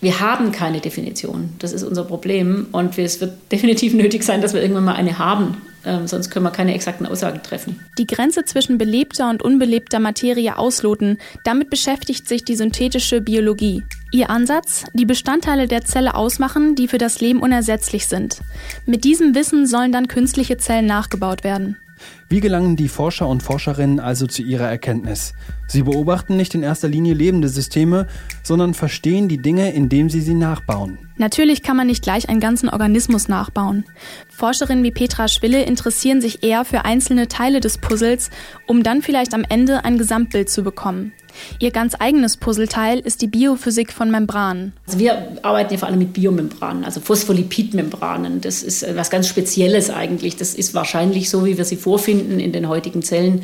Wir 0.00 0.20
haben 0.20 0.52
keine 0.52 0.80
Definition. 0.80 1.50
Das 1.58 1.72
ist 1.72 1.82
unser 1.82 2.04
Problem. 2.04 2.66
Und 2.72 2.98
es 2.98 3.20
wird 3.20 3.34
definitiv 3.52 3.94
nötig 3.94 4.24
sein, 4.24 4.40
dass 4.40 4.52
wir 4.54 4.60
irgendwann 4.60 4.84
mal 4.84 4.94
eine 4.94 5.18
haben. 5.18 5.56
Ähm, 5.84 6.06
sonst 6.06 6.30
können 6.30 6.44
wir 6.44 6.50
keine 6.50 6.74
exakten 6.74 7.06
Aussagen 7.06 7.42
treffen. 7.42 7.80
Die 7.98 8.06
Grenze 8.06 8.44
zwischen 8.44 8.78
belebter 8.78 9.28
und 9.30 9.42
unbelebter 9.42 9.98
Materie 10.00 10.56
ausloten, 10.56 11.18
damit 11.44 11.70
beschäftigt 11.70 12.28
sich 12.28 12.44
die 12.44 12.56
synthetische 12.56 13.20
Biologie. 13.20 13.82
Ihr 14.12 14.30
Ansatz? 14.30 14.84
Die 14.92 15.06
Bestandteile 15.06 15.66
der 15.66 15.84
Zelle 15.84 16.14
ausmachen, 16.14 16.74
die 16.74 16.86
für 16.86 16.98
das 16.98 17.20
Leben 17.20 17.40
unersetzlich 17.40 18.06
sind. 18.06 18.40
Mit 18.86 19.04
diesem 19.04 19.34
Wissen 19.34 19.66
sollen 19.66 19.92
dann 19.92 20.08
künstliche 20.08 20.58
Zellen 20.58 20.86
nachgebaut 20.86 21.44
werden. 21.44 21.78
Wie 22.28 22.40
gelangen 22.40 22.76
die 22.76 22.88
Forscher 22.88 23.28
und 23.28 23.42
Forscherinnen 23.42 24.00
also 24.00 24.26
zu 24.26 24.42
ihrer 24.42 24.68
Erkenntnis? 24.68 25.34
Sie 25.66 25.82
beobachten 25.82 26.36
nicht 26.36 26.54
in 26.54 26.62
erster 26.62 26.88
Linie 26.88 27.14
lebende 27.14 27.48
Systeme, 27.48 28.06
sondern 28.42 28.74
verstehen 28.74 29.28
die 29.28 29.40
Dinge, 29.40 29.72
indem 29.72 30.10
sie 30.10 30.20
sie 30.20 30.34
nachbauen. 30.34 30.98
Natürlich 31.16 31.62
kann 31.62 31.76
man 31.76 31.86
nicht 31.86 32.02
gleich 32.02 32.28
einen 32.28 32.40
ganzen 32.40 32.68
Organismus 32.68 33.28
nachbauen. 33.28 33.84
Forscherinnen 34.28 34.82
wie 34.82 34.90
Petra 34.90 35.28
Schwille 35.28 35.62
interessieren 35.62 36.20
sich 36.20 36.42
eher 36.42 36.64
für 36.64 36.84
einzelne 36.84 37.28
Teile 37.28 37.60
des 37.60 37.78
Puzzles, 37.78 38.30
um 38.66 38.82
dann 38.82 39.02
vielleicht 39.02 39.34
am 39.34 39.44
Ende 39.48 39.84
ein 39.84 39.98
Gesamtbild 39.98 40.50
zu 40.50 40.62
bekommen. 40.62 41.12
Ihr 41.58 41.70
ganz 41.70 41.94
eigenes 41.98 42.36
Puzzleteil 42.36 42.98
ist 42.98 43.22
die 43.22 43.26
Biophysik 43.26 43.92
von 43.92 44.10
Membranen. 44.10 44.72
Also 44.86 44.98
wir 44.98 45.38
arbeiten 45.42 45.72
ja 45.72 45.78
vor 45.78 45.88
allem 45.88 45.98
mit 45.98 46.12
Biomembranen, 46.12 46.84
also 46.84 47.00
Phospholipidmembranen. 47.00 48.40
Das 48.40 48.62
ist 48.62 48.84
was 48.96 49.10
ganz 49.10 49.28
Spezielles 49.28 49.90
eigentlich. 49.90 50.36
Das 50.36 50.54
ist 50.54 50.74
wahrscheinlich 50.74 51.30
so, 51.30 51.44
wie 51.44 51.58
wir 51.58 51.64
sie 51.64 51.76
vorfinden 51.76 52.40
in 52.40 52.52
den 52.52 52.68
heutigen 52.68 53.02
Zellen, 53.02 53.42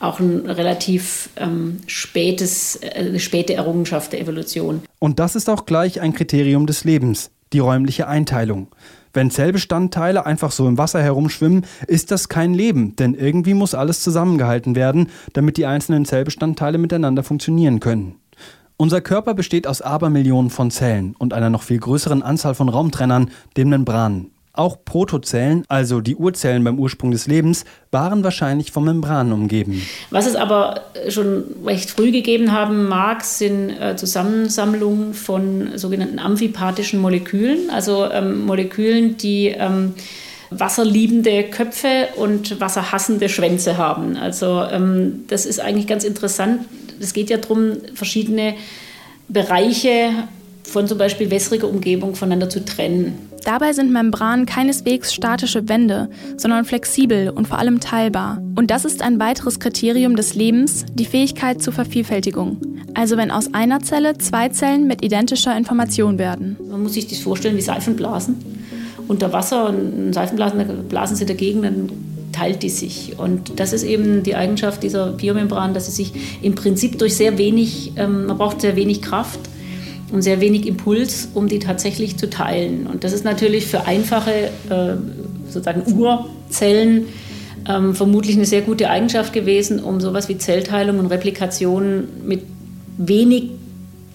auch 0.00 0.18
ein 0.18 0.46
relativ 0.46 1.30
ähm, 1.36 1.78
spätes, 1.86 2.76
äh, 2.76 2.90
eine 2.94 3.20
späte 3.20 3.54
Errungenschaft 3.54 4.12
der 4.12 4.20
Evolution. 4.20 4.82
Und 4.98 5.18
das 5.18 5.36
ist 5.36 5.48
auch 5.48 5.66
gleich 5.66 6.00
ein 6.00 6.14
Kriterium 6.14 6.66
des 6.66 6.84
Lebens, 6.84 7.30
die 7.52 7.58
räumliche 7.58 8.08
Einteilung. 8.08 8.68
Wenn 9.12 9.30
Zellbestandteile 9.30 10.24
einfach 10.24 10.52
so 10.52 10.68
im 10.68 10.78
Wasser 10.78 11.02
herumschwimmen, 11.02 11.66
ist 11.86 12.10
das 12.10 12.28
kein 12.28 12.54
Leben, 12.54 12.94
denn 12.96 13.14
irgendwie 13.14 13.54
muss 13.54 13.74
alles 13.74 14.02
zusammengehalten 14.02 14.76
werden, 14.76 15.08
damit 15.32 15.56
die 15.56 15.66
einzelnen 15.66 16.04
Zellbestandteile 16.04 16.78
miteinander 16.78 17.24
funktionieren 17.24 17.80
können. 17.80 18.16
Unser 18.76 19.00
Körper 19.00 19.34
besteht 19.34 19.66
aus 19.66 19.82
Abermillionen 19.82 20.50
von 20.50 20.70
Zellen 20.70 21.14
und 21.18 21.34
einer 21.34 21.50
noch 21.50 21.64
viel 21.64 21.78
größeren 21.78 22.22
Anzahl 22.22 22.54
von 22.54 22.68
Raumtrennern, 22.68 23.30
den 23.56 23.68
Membranen. 23.68 24.30
Auch 24.52 24.84
Protozellen, 24.84 25.64
also 25.68 26.00
die 26.00 26.16
Urzellen 26.16 26.64
beim 26.64 26.78
Ursprung 26.78 27.12
des 27.12 27.28
Lebens, 27.28 27.64
waren 27.92 28.24
wahrscheinlich 28.24 28.72
von 28.72 28.84
Membranen 28.84 29.32
umgeben. 29.32 29.80
Was 30.10 30.26
es 30.26 30.34
aber 30.34 30.82
schon 31.08 31.44
recht 31.64 31.90
früh 31.90 32.10
gegeben 32.10 32.50
haben 32.50 32.88
mag, 32.88 33.24
sind 33.24 33.70
äh, 33.70 33.94
Zusammensammlungen 33.94 35.14
von 35.14 35.78
sogenannten 35.78 36.18
amphipathischen 36.18 37.00
Molekülen, 37.00 37.70
also 37.70 38.10
ähm, 38.10 38.44
Molekülen, 38.44 39.16
die 39.16 39.48
ähm, 39.48 39.94
wasserliebende 40.50 41.44
Köpfe 41.44 42.08
und 42.16 42.60
wasserhassende 42.60 43.28
Schwänze 43.28 43.78
haben. 43.78 44.16
Also 44.16 44.64
ähm, 44.64 45.24
das 45.28 45.46
ist 45.46 45.60
eigentlich 45.60 45.86
ganz 45.86 46.02
interessant. 46.02 46.62
Es 46.98 47.12
geht 47.12 47.30
ja 47.30 47.36
darum, 47.36 47.76
verschiedene 47.94 48.54
Bereiche 49.28 50.10
von 50.70 50.86
zum 50.86 50.98
Beispiel 50.98 51.30
wässriger 51.30 51.68
Umgebung 51.68 52.14
voneinander 52.14 52.48
zu 52.48 52.64
trennen. 52.64 53.18
Dabei 53.44 53.72
sind 53.72 53.90
Membranen 53.90 54.46
keineswegs 54.46 55.12
statische 55.12 55.68
Wände, 55.68 56.10
sondern 56.36 56.64
flexibel 56.64 57.30
und 57.30 57.48
vor 57.48 57.58
allem 57.58 57.80
teilbar. 57.80 58.42
Und 58.56 58.70
das 58.70 58.84
ist 58.84 59.02
ein 59.02 59.18
weiteres 59.18 59.60
Kriterium 59.60 60.14
des 60.14 60.34
Lebens, 60.34 60.84
die 60.94 61.06
Fähigkeit 61.06 61.62
zur 61.62 61.72
Vervielfältigung. 61.72 62.58
Also 62.94 63.16
wenn 63.16 63.30
aus 63.30 63.54
einer 63.54 63.80
Zelle 63.80 64.18
zwei 64.18 64.48
Zellen 64.50 64.86
mit 64.86 65.02
identischer 65.02 65.56
Information 65.56 66.18
werden. 66.18 66.56
Man 66.70 66.82
muss 66.82 66.94
sich 66.94 67.08
das 67.08 67.18
vorstellen 67.18 67.56
wie 67.56 67.62
Seifenblasen. 67.62 68.36
Unter 69.08 69.32
Wasser 69.32 69.70
und 69.70 70.12
Seifenblasen 70.12 70.88
blasen 70.88 71.16
sie 71.16 71.26
dagegen, 71.26 71.62
dann 71.62 71.90
teilt 72.32 72.62
die 72.62 72.68
sich. 72.68 73.18
Und 73.18 73.58
das 73.58 73.72
ist 73.72 73.82
eben 73.82 74.22
die 74.22 74.36
Eigenschaft 74.36 74.82
dieser 74.82 75.12
Biomembran, 75.12 75.74
dass 75.74 75.86
sie 75.86 75.92
sich 75.92 76.12
im 76.42 76.54
Prinzip 76.54 76.98
durch 76.98 77.16
sehr 77.16 77.38
wenig, 77.38 77.92
ähm, 77.96 78.26
man 78.26 78.38
braucht 78.38 78.60
sehr 78.60 78.76
wenig 78.76 79.02
Kraft, 79.02 79.40
und 80.12 80.22
sehr 80.22 80.40
wenig 80.40 80.66
Impuls, 80.66 81.28
um 81.34 81.48
die 81.48 81.58
tatsächlich 81.58 82.16
zu 82.16 82.28
teilen. 82.28 82.86
Und 82.86 83.04
das 83.04 83.12
ist 83.12 83.24
natürlich 83.24 83.66
für 83.66 83.86
einfache 83.86 84.50
äh, 84.68 84.96
sozusagen 85.46 85.92
Urzellen 85.92 87.06
ähm, 87.68 87.94
vermutlich 87.94 88.36
eine 88.36 88.46
sehr 88.46 88.62
gute 88.62 88.90
Eigenschaft 88.90 89.32
gewesen, 89.32 89.80
um 89.80 90.00
sowas 90.00 90.28
wie 90.28 90.38
Zellteilung 90.38 90.98
und 90.98 91.06
Replikation 91.06 92.08
mit 92.24 92.42
wenig 92.96 93.50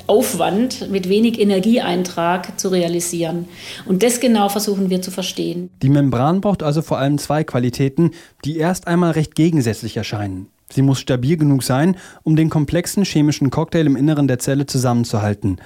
Aufwand, 0.08 0.92
mit 0.92 1.10
wenig 1.10 1.40
Energieeintrag 1.40 2.60
zu 2.60 2.70
realisieren. 2.70 3.48
Und 3.86 4.04
das 4.04 4.20
genau 4.20 4.50
versuchen 4.50 4.90
wir 4.90 5.02
zu 5.02 5.10
verstehen. 5.10 5.70
Die 5.82 5.90
Membran 5.90 6.42
braucht 6.42 6.62
also 6.62 6.82
vor 6.84 7.00
allem 7.00 7.18
zwei 7.18 7.44
Qualitäten, 7.44 8.12
die 8.44 8.58
erst 8.58 8.88
einmal 8.88 9.12
recht 9.12 9.34
gegensätzlich 9.36 9.98
erscheinen. 9.98 10.48
Sie 10.72 10.82
muss 10.82 11.00
stabil 11.00 11.38
genug 11.38 11.64
sein, 11.64 11.96
um 12.24 12.36
den 12.36 12.50
komplexen 12.50 13.04
chemischen 13.04 13.50
Cocktail 13.50 13.86
im 13.86 13.96
Inneren 13.96 14.28
der 14.28 14.40
Zelle 14.40 14.66
zusammenzuhalten. 14.66 15.58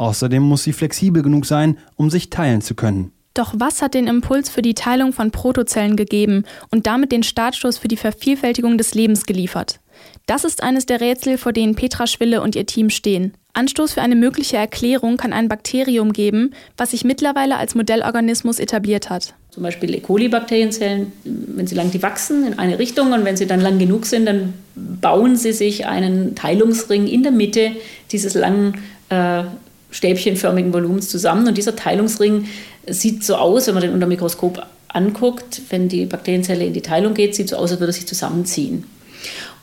Außerdem 0.00 0.42
muss 0.42 0.62
sie 0.62 0.72
flexibel 0.72 1.22
genug 1.22 1.44
sein, 1.44 1.76
um 1.94 2.08
sich 2.08 2.30
teilen 2.30 2.62
zu 2.62 2.74
können. 2.74 3.12
Doch 3.34 3.52
was 3.58 3.82
hat 3.82 3.92
den 3.92 4.06
Impuls 4.06 4.48
für 4.48 4.62
die 4.62 4.72
Teilung 4.72 5.12
von 5.12 5.30
Protozellen 5.30 5.94
gegeben 5.94 6.44
und 6.70 6.86
damit 6.86 7.12
den 7.12 7.22
Startstoß 7.22 7.76
für 7.76 7.88
die 7.88 7.98
Vervielfältigung 7.98 8.78
des 8.78 8.94
Lebens 8.94 9.26
geliefert? 9.26 9.78
Das 10.24 10.44
ist 10.44 10.62
eines 10.62 10.86
der 10.86 11.02
Rätsel, 11.02 11.36
vor 11.36 11.52
denen 11.52 11.74
Petra 11.74 12.06
Schwille 12.06 12.40
und 12.40 12.56
ihr 12.56 12.64
Team 12.64 12.88
stehen. 12.88 13.34
Anstoß 13.52 13.92
für 13.92 14.00
eine 14.00 14.16
mögliche 14.16 14.56
Erklärung 14.56 15.18
kann 15.18 15.34
ein 15.34 15.48
Bakterium 15.48 16.14
geben, 16.14 16.54
was 16.78 16.92
sich 16.92 17.04
mittlerweile 17.04 17.58
als 17.58 17.74
Modellorganismus 17.74 18.58
etabliert 18.58 19.10
hat. 19.10 19.34
Zum 19.50 19.64
Beispiel 19.64 19.94
E. 19.94 20.00
coli-Bakterienzellen, 20.00 21.12
wenn 21.24 21.66
sie 21.66 21.74
lang 21.74 21.90
die 21.90 22.02
wachsen 22.02 22.46
in 22.46 22.58
eine 22.58 22.78
Richtung 22.78 23.12
und 23.12 23.26
wenn 23.26 23.36
sie 23.36 23.46
dann 23.46 23.60
lang 23.60 23.78
genug 23.78 24.06
sind, 24.06 24.24
dann 24.24 24.54
bauen 24.74 25.36
sie 25.36 25.52
sich 25.52 25.86
einen 25.86 26.34
Teilungsring 26.36 27.06
in 27.06 27.22
der 27.22 27.32
Mitte 27.32 27.72
dieses 28.10 28.32
langen 28.32 28.78
äh, 29.10 29.42
stäbchenförmigen 29.90 30.72
Volumens 30.72 31.08
zusammen. 31.08 31.46
Und 31.48 31.58
dieser 31.58 31.76
Teilungsring 31.76 32.46
sieht 32.86 33.24
so 33.24 33.36
aus, 33.36 33.66
wenn 33.66 33.74
man 33.74 33.82
den 33.82 33.92
unter 33.92 34.06
dem 34.06 34.10
Mikroskop 34.10 34.66
anguckt, 34.88 35.62
wenn 35.70 35.88
die 35.88 36.06
Bakterienzelle 36.06 36.64
in 36.64 36.72
die 36.72 36.80
Teilung 36.82 37.14
geht, 37.14 37.34
sieht 37.34 37.48
so 37.48 37.56
aus, 37.56 37.70
als 37.70 37.80
würde 37.80 37.92
sich 37.92 38.06
zusammenziehen. 38.06 38.84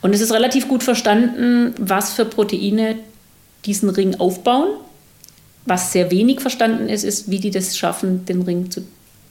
Und 0.00 0.14
es 0.14 0.20
ist 0.20 0.32
relativ 0.32 0.68
gut 0.68 0.82
verstanden, 0.82 1.74
was 1.78 2.12
für 2.12 2.24
Proteine 2.24 2.96
diesen 3.64 3.90
Ring 3.90 4.14
aufbauen. 4.16 4.68
Was 5.66 5.92
sehr 5.92 6.10
wenig 6.10 6.40
verstanden 6.40 6.88
ist, 6.88 7.04
ist, 7.04 7.30
wie 7.30 7.40
die 7.40 7.50
das 7.50 7.76
schaffen, 7.76 8.24
den 8.24 8.42
Ring 8.42 8.70
zu, 8.70 8.82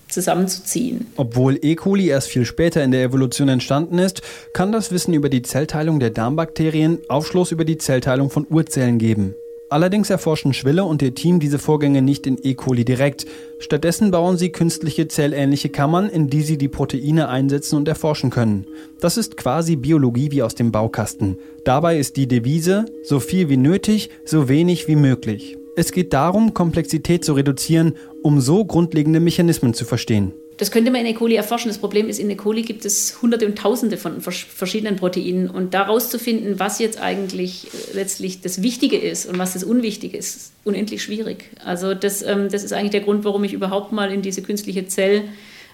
zusammenzuziehen. 0.08 1.08
Obwohl 1.16 1.58
E. 1.64 1.76
coli 1.76 2.10
erst 2.10 2.28
viel 2.28 2.46
später 2.46 2.84
in 2.84 2.92
der 2.92 3.04
Evolution 3.04 3.50
entstanden 3.50 3.98
ist, 3.98 4.22
kann 4.54 4.72
das 4.72 4.92
Wissen 4.92 5.14
über 5.14 5.30
die 5.30 5.42
Zellteilung 5.42 6.00
der 6.00 6.12
Darmbakterien 6.12 7.00
Aufschluss 7.10 7.52
über 7.52 7.66
die 7.66 7.78
Zellteilung 7.78 8.30
von 8.30 8.46
Urzellen 8.48 9.00
geben. 9.00 9.34
Allerdings 9.70 10.10
erforschen 10.10 10.54
Schwille 10.54 10.86
und 10.86 11.02
ihr 11.02 11.14
Team 11.14 11.42
diese 11.42 11.60
Vorgänge 11.60 12.02
nicht 12.02 12.26
in 12.26 12.38
E. 12.42 12.54
coli 12.54 12.86
direkt. 12.86 13.26
Stattdessen 13.60 14.12
bauen 14.12 14.38
sie 14.38 14.52
künstliche 14.52 15.10
zellähnliche 15.10 15.68
Kammern, 15.68 16.08
in 16.10 16.30
die 16.30 16.42
sie 16.42 16.58
die 16.58 16.70
Proteine 16.70 17.28
einsetzen 17.28 17.76
und 17.76 17.88
erforschen 17.88 18.30
können. 18.30 18.66
Das 19.02 19.18
ist 19.18 19.36
quasi 19.36 19.76
Biologie 19.76 20.32
wie 20.32 20.42
aus 20.42 20.56
dem 20.56 20.72
Baukasten. 20.72 21.38
Dabei 21.66 22.00
ist 22.00 22.16
die 22.16 22.28
Devise 22.28 22.86
so 23.04 23.20
viel 23.20 23.50
wie 23.50 23.58
nötig, 23.58 24.10
so 24.24 24.48
wenig 24.48 24.88
wie 24.88 24.96
möglich. 24.96 25.58
Es 25.76 25.92
geht 25.92 26.14
darum, 26.14 26.54
Komplexität 26.54 27.26
zu 27.26 27.34
reduzieren, 27.34 27.96
um 28.24 28.40
so 28.40 28.64
grundlegende 28.64 29.20
Mechanismen 29.20 29.74
zu 29.74 29.84
verstehen. 29.84 30.34
Das 30.58 30.72
könnte 30.72 30.90
man 30.90 31.02
in 31.02 31.08
E. 31.08 31.14
coli 31.14 31.36
erforschen. 31.36 31.70
Das 31.70 31.78
Problem 31.78 32.10
ist, 32.10 32.20
in 32.20 32.30
E. 32.32 32.36
coli 32.36 32.64
gibt 32.64 32.84
es 32.84 33.22
hunderte 33.22 33.46
und 33.46 33.58
tausende 33.58 33.98
von 33.98 34.22
verschiedenen 34.22 34.96
Proteinen. 34.96 35.50
Und 35.50 35.76
daraus 35.76 36.10
zu 36.10 36.18
finden, 36.18 36.60
was 36.60 36.80
jetzt 36.80 37.00
eigentlich 37.00 37.68
äh, 37.68 37.96
letztlich 37.96 38.42
das 38.42 38.64
Wichtige 38.64 38.98
ist 38.98 39.28
und 39.28 39.38
was 39.38 39.54
das 39.54 39.64
Unwichtige 39.64 40.18
ist, 40.18 40.36
ist 40.36 40.54
unendlich 40.64 41.04
schwierig. 41.04 41.52
Also 41.64 41.94
das, 41.94 42.24
ähm, 42.24 42.50
das 42.52 42.64
ist 42.64 42.74
eigentlich 42.74 42.92
der 42.92 43.02
Grund, 43.02 43.24
warum 43.24 43.44
ich 43.44 43.54
überhaupt 43.54 43.92
mal 43.92 44.12
in 44.12 44.24
diese 44.24 44.42
künstliche 44.42 44.88
Zellrichtung 44.88 45.30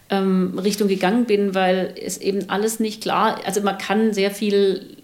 ähm, 0.09 0.87
gegangen 0.87 1.25
bin, 1.25 1.55
weil 1.55 1.95
es 2.01 2.17
eben 2.17 2.49
alles 2.49 2.81
nicht 2.81 3.01
klar, 3.01 3.39
also 3.45 3.61
man 3.61 3.77
kann 3.77 4.13
sehr 4.13 4.31
viel, 4.31 4.97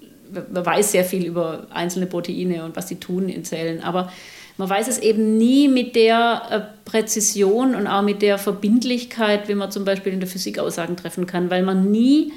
man 0.51 0.65
weiß 0.65 0.91
sehr 0.91 1.05
viel 1.05 1.25
über 1.25 1.67
einzelne 1.69 2.05
Proteine 2.05 2.65
und 2.65 2.75
was 2.75 2.89
sie 2.89 2.97
tun 2.97 3.29
in 3.29 3.45
Zellen, 3.45 3.81
aber 3.81 4.11
man 4.59 4.69
weiß 4.69 4.89
es 4.89 4.99
eben 4.99 5.37
nie 5.37 5.69
mit 5.69 5.95
der 5.95 6.41
äh, 6.49 6.89
Präzision 6.89 7.75
und 7.75 7.87
auch 7.87 8.01
mit 8.01 8.21
der 8.21 8.37
Verbindlichkeit, 8.37 9.47
wie 9.47 9.55
man 9.55 9.71
zum 9.71 9.85
Beispiel 9.85 10.11
in 10.11 10.19
der 10.19 10.27
Physik 10.27 10.59
Aussagen 10.59 10.97
treffen 10.97 11.25
kann, 11.25 11.49
weil 11.49 11.63
man 11.63 11.89
nie 11.89 12.33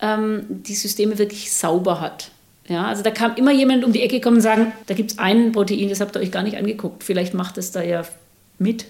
ähm, 0.00 0.46
die 0.48 0.74
Systeme 0.74 1.18
wirklich 1.18 1.52
sauber 1.52 2.00
hat. 2.00 2.30
Ja, 2.66 2.86
also 2.86 3.02
da 3.02 3.10
kam 3.10 3.34
immer 3.36 3.52
jemand 3.52 3.84
um 3.84 3.92
die 3.92 4.00
Ecke 4.00 4.22
kommen 4.22 4.36
und 4.36 4.42
sagen, 4.42 4.72
da 4.86 4.94
gibt 4.94 5.12
es 5.12 5.18
ein 5.18 5.52
Protein, 5.52 5.90
das 5.90 6.00
habt 6.00 6.16
ihr 6.16 6.20
euch 6.20 6.32
gar 6.32 6.42
nicht 6.42 6.56
angeguckt. 6.56 7.04
Vielleicht 7.04 7.34
macht 7.34 7.58
es 7.58 7.72
da 7.72 7.82
ja 7.82 8.04
mit. 8.58 8.86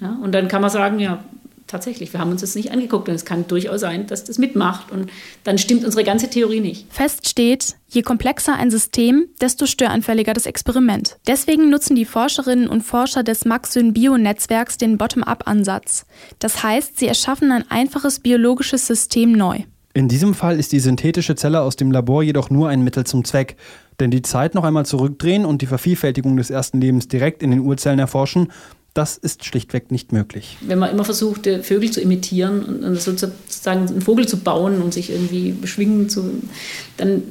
Ja, 0.00 0.18
und 0.22 0.32
dann 0.32 0.48
kann 0.48 0.62
man 0.62 0.70
sagen, 0.70 0.98
ja, 0.98 1.22
tatsächlich, 1.70 2.12
wir 2.12 2.20
haben 2.20 2.30
uns 2.30 2.40
das 2.40 2.54
nicht 2.54 2.72
angeguckt 2.72 3.08
und 3.08 3.14
es 3.14 3.24
kann 3.24 3.46
durchaus 3.46 3.80
sein, 3.80 4.06
dass 4.06 4.24
das 4.24 4.38
mitmacht 4.38 4.90
und 4.92 5.10
dann 5.44 5.58
stimmt 5.58 5.84
unsere 5.84 6.04
ganze 6.04 6.28
Theorie 6.28 6.60
nicht. 6.60 6.86
Fest 6.90 7.28
steht, 7.28 7.76
je 7.88 8.02
komplexer 8.02 8.54
ein 8.54 8.70
System, 8.70 9.26
desto 9.40 9.66
störanfälliger 9.66 10.32
das 10.32 10.46
Experiment. 10.46 11.18
Deswegen 11.26 11.70
nutzen 11.70 11.96
die 11.96 12.04
Forscherinnen 12.04 12.68
und 12.68 12.82
Forscher 12.82 13.22
des 13.22 13.44
Maxyn-Bio-Netzwerks 13.44 14.76
den 14.76 14.98
Bottom-up-Ansatz. 14.98 16.06
Das 16.38 16.62
heißt, 16.62 16.98
sie 16.98 17.06
erschaffen 17.06 17.52
ein 17.52 17.64
einfaches 17.70 18.20
biologisches 18.20 18.86
System 18.86 19.32
neu. 19.32 19.60
In 19.92 20.06
diesem 20.06 20.34
Fall 20.34 20.58
ist 20.58 20.70
die 20.70 20.78
synthetische 20.78 21.34
Zelle 21.34 21.62
aus 21.62 21.74
dem 21.74 21.90
Labor 21.90 22.22
jedoch 22.22 22.48
nur 22.48 22.68
ein 22.68 22.82
Mittel 22.82 23.04
zum 23.04 23.24
Zweck. 23.24 23.56
Denn 23.98 24.10
die 24.10 24.22
Zeit 24.22 24.54
noch 24.54 24.64
einmal 24.64 24.86
zurückdrehen 24.86 25.44
und 25.44 25.62
die 25.62 25.66
Vervielfältigung 25.66 26.36
des 26.36 26.48
ersten 26.48 26.80
Lebens 26.80 27.08
direkt 27.08 27.42
in 27.42 27.50
den 27.50 27.60
Urzellen 27.60 27.98
erforschen, 27.98 28.52
das 28.94 29.16
ist 29.16 29.44
schlichtweg 29.44 29.90
nicht 29.90 30.12
möglich. 30.12 30.56
Wenn 30.60 30.78
man 30.78 30.90
immer 30.90 31.04
versucht, 31.04 31.46
Vögel 31.62 31.90
zu 31.90 32.00
imitieren 32.00 32.82
und 32.82 33.00
sozusagen 33.00 33.88
einen 33.88 34.02
Vogel 34.02 34.26
zu 34.26 34.38
bauen 34.38 34.82
und 34.82 34.92
sich 34.92 35.10
irgendwie 35.10 35.52
beschwingen 35.52 36.08
zu, 36.08 36.42
dann 36.96 37.22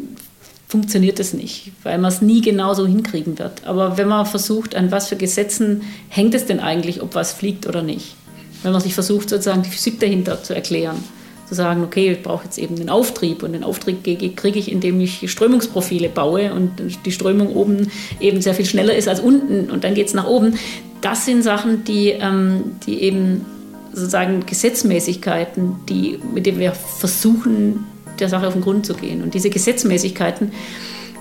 funktioniert 0.68 1.20
das 1.20 1.34
nicht, 1.34 1.72
weil 1.84 1.98
man 1.98 2.12
es 2.12 2.22
nie 2.22 2.42
genau 2.42 2.74
so 2.76 2.86
hinkriegen 2.86 3.40
wird. 3.40 3.66
Aber 3.66 3.98
wenn 3.98 4.08
man 4.08 4.26
versucht, 4.26 4.76
an 4.76 4.92
was 4.92 5.08
für 5.08 5.16
Gesetzen 5.16 5.82
hängt 6.10 6.36
es 6.36 6.46
denn 6.46 6.60
eigentlich, 6.60 7.02
ob 7.02 7.16
was 7.16 7.34
fliegt 7.34 7.68
oder 7.68 7.82
nicht, 7.82 8.16
wenn 8.62 8.72
man 8.72 8.82
sich 8.82 8.94
versucht, 8.94 9.30
sozusagen 9.30 9.64
die 9.64 9.70
Physik 9.70 10.00
dahinter 10.00 10.44
zu 10.44 10.54
erklären, 10.54 11.04
zu 11.50 11.56
sagen, 11.56 11.84
okay, 11.84 12.12
ich 12.12 12.22
brauche 12.22 12.46
jetzt 12.46 12.60
eben 12.60 12.76
den 12.76 12.90
Auftrieb 12.90 13.42
und 13.42 13.54
den 13.54 13.64
Auftrieb 13.64 14.04
kriege 14.04 14.60
ich, 14.60 14.72
indem 14.72 15.02
ich 15.02 15.30
Strömungsprofile 15.32 16.08
baue 16.08 16.54
und 16.54 16.72
die 17.06 17.12
Strömung 17.12 17.56
oben 17.56 17.90
eben 18.20 18.40
sehr 18.42 18.54
viel 18.54 18.66
schneller 18.66 18.96
ist 18.96 19.08
als 19.08 19.20
unten 19.20 19.72
und 19.72 19.84
dann 19.84 19.96
geht 19.96 20.08
es 20.08 20.14
nach 20.14 20.28
oben, 20.28 20.60
das 21.02 21.26
sind 21.26 21.42
Sachen, 21.42 21.84
die, 21.86 22.10
ähm, 22.10 22.76
die 22.86 23.02
eben 23.02 23.46
sozusagen 23.94 24.46
Gesetzmäßigkeiten, 24.46 25.78
die, 25.90 26.20
mit 26.34 26.46
denen 26.46 26.60
wir 26.60 26.74
versuchen, 26.74 27.86
der 28.20 28.30
Sache 28.30 28.48
auf 28.48 28.54
den 28.54 28.62
Grund 28.62 28.86
zu 28.86 28.94
gehen. 28.94 29.24
Und 29.24 29.34
diese 29.34 29.50
Gesetzmäßigkeiten, 29.50 30.52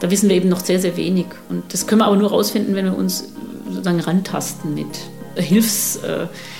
da 0.01 0.11
wissen 0.11 0.29
wir 0.29 0.37
eben 0.37 0.51
noch 0.51 0.61
sehr, 0.61 0.79
sehr 0.79 0.97
wenig. 0.97 1.27
Und 1.49 1.73
das 1.73 1.87
können 1.87 2.03
wir 2.03 2.07
aber 2.07 2.17
nur 2.17 2.31
herausfinden, 2.31 2.75
wenn 2.75 2.85
wir 2.85 2.97
uns 2.97 3.33
sozusagen 3.69 4.01
rantasten 4.01 4.75
mit 4.75 4.87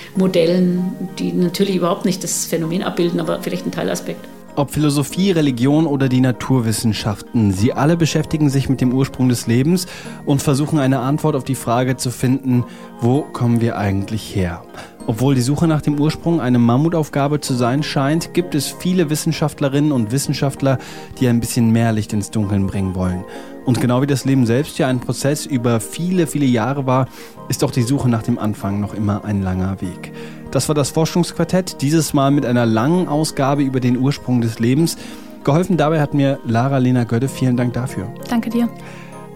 Hilfsmodellen, 0.09 1.09
die 1.19 1.33
natürlich 1.33 1.77
überhaupt 1.77 2.05
nicht 2.05 2.25
das 2.25 2.47
Phänomen 2.47 2.83
abbilden, 2.83 3.21
aber 3.21 3.41
vielleicht 3.43 3.67
ein 3.67 3.73
Teilaspekt. 3.73 4.27
Ob 4.59 4.73
Philosophie, 4.73 5.31
Religion 5.31 5.87
oder 5.87 6.09
die 6.09 6.21
Naturwissenschaften, 6.21 7.53
sie 7.53 7.75
alle 7.75 7.97
beschäftigen 7.97 8.51
sich 8.51 8.69
mit 8.69 8.81
dem 8.81 8.93
Ursprung 8.93 9.29
des 9.29 9.47
Lebens 9.47 9.87
und 10.27 10.43
versuchen 10.43 10.81
eine 10.81 10.99
Antwort 10.99 11.37
auf 11.37 11.45
die 11.45 11.55
Frage 11.55 11.97
zu 11.97 12.11
finden, 12.11 12.65
wo 13.01 13.21
kommen 13.21 13.61
wir 13.61 13.79
eigentlich 13.79 14.35
her? 14.35 14.65
Obwohl 15.07 15.37
die 15.37 15.43
Suche 15.43 15.69
nach 15.69 15.81
dem 15.81 16.01
Ursprung 16.01 16.41
eine 16.41 16.59
Mammutaufgabe 16.59 17.39
zu 17.39 17.55
sein 17.55 17.85
scheint, 17.85 18.35
gibt 18.35 18.57
es 18.57 18.67
viele 18.67 19.11
Wissenschaftlerinnen 19.11 19.93
und 19.93 20.11
Wissenschaftler, 20.11 20.79
die 21.21 21.29
ein 21.29 21.39
bisschen 21.39 21.71
mehr 21.71 21.93
Licht 21.93 22.13
ins 22.13 22.33
Dunkeln 22.33 22.67
bringen 22.67 22.97
wollen. 22.97 23.25
Und 23.65 23.81
genau 23.81 24.03
wie 24.03 24.09
das 24.09 24.25
Leben 24.25 24.45
selbst 24.45 24.77
ja 24.79 24.89
ein 24.89 24.99
Prozess 24.99 25.47
über 25.47 25.79
viele, 25.79 26.27
viele 26.27 26.47
Jahre 26.47 26.85
war, 26.85 27.07
ist 27.49 27.63
auch 27.63 27.71
die 27.71 27.83
Suche 27.83 28.09
nach 28.09 28.25
dem 28.25 28.41
Anfang 28.41 28.81
noch 28.81 28.93
immer 28.93 29.25
ein 29.25 29.41
langer 29.41 29.81
Weg. 29.81 30.13
Das 30.51 30.69
war 30.69 30.75
das 30.75 30.91
Forschungsquartett, 30.91 31.83
dieses 31.83 32.15
Mal 32.15 32.31
mit 32.31 32.47
einer 32.47 32.65
langen 32.65 33.09
Ausgabe 33.09 33.63
über 33.63 33.81
den 33.81 33.99
Ursprung 33.99 34.41
des 34.41 34.59
Lebens. 34.59 34.97
Geholfen 35.45 35.77
dabei 35.77 36.01
hat 36.01 36.15
mir 36.15 36.39
Lara 36.47 36.79
Lena 36.79 37.05
Gödde. 37.05 37.29
Vielen 37.29 37.57
Dank 37.57 37.75
dafür. 37.75 38.13
Danke 38.29 38.51
dir. 38.51 38.69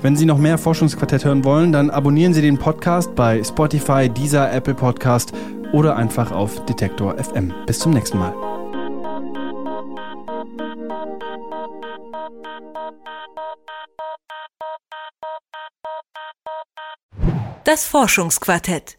Wenn 0.01 0.17
Sie 0.17 0.27
noch 0.27 0.39
mehr 0.39 0.59
Forschungsquartett 0.59 1.25
hören 1.25 1.45
wollen, 1.45 1.71
dann 1.71 1.91
abonnieren 1.91 2.35
Sie 2.35 2.43
den 2.43 2.59
Podcast 2.59 3.15
bei 3.15 3.43
Spotify, 3.45 4.09
Deezer, 4.09 4.53
Apple 4.53 4.75
Podcast 4.75 5.33
oder 5.73 5.97
einfach 5.97 6.33
auf 6.33 6.65
Detektor 6.67 7.17
FM. 7.19 7.53
Bis 7.67 7.79
zum 7.79 7.93
nächsten 7.93 8.19
Mal. 8.19 8.35
Das 17.65 17.87
Forschungsquartett. 17.87 18.99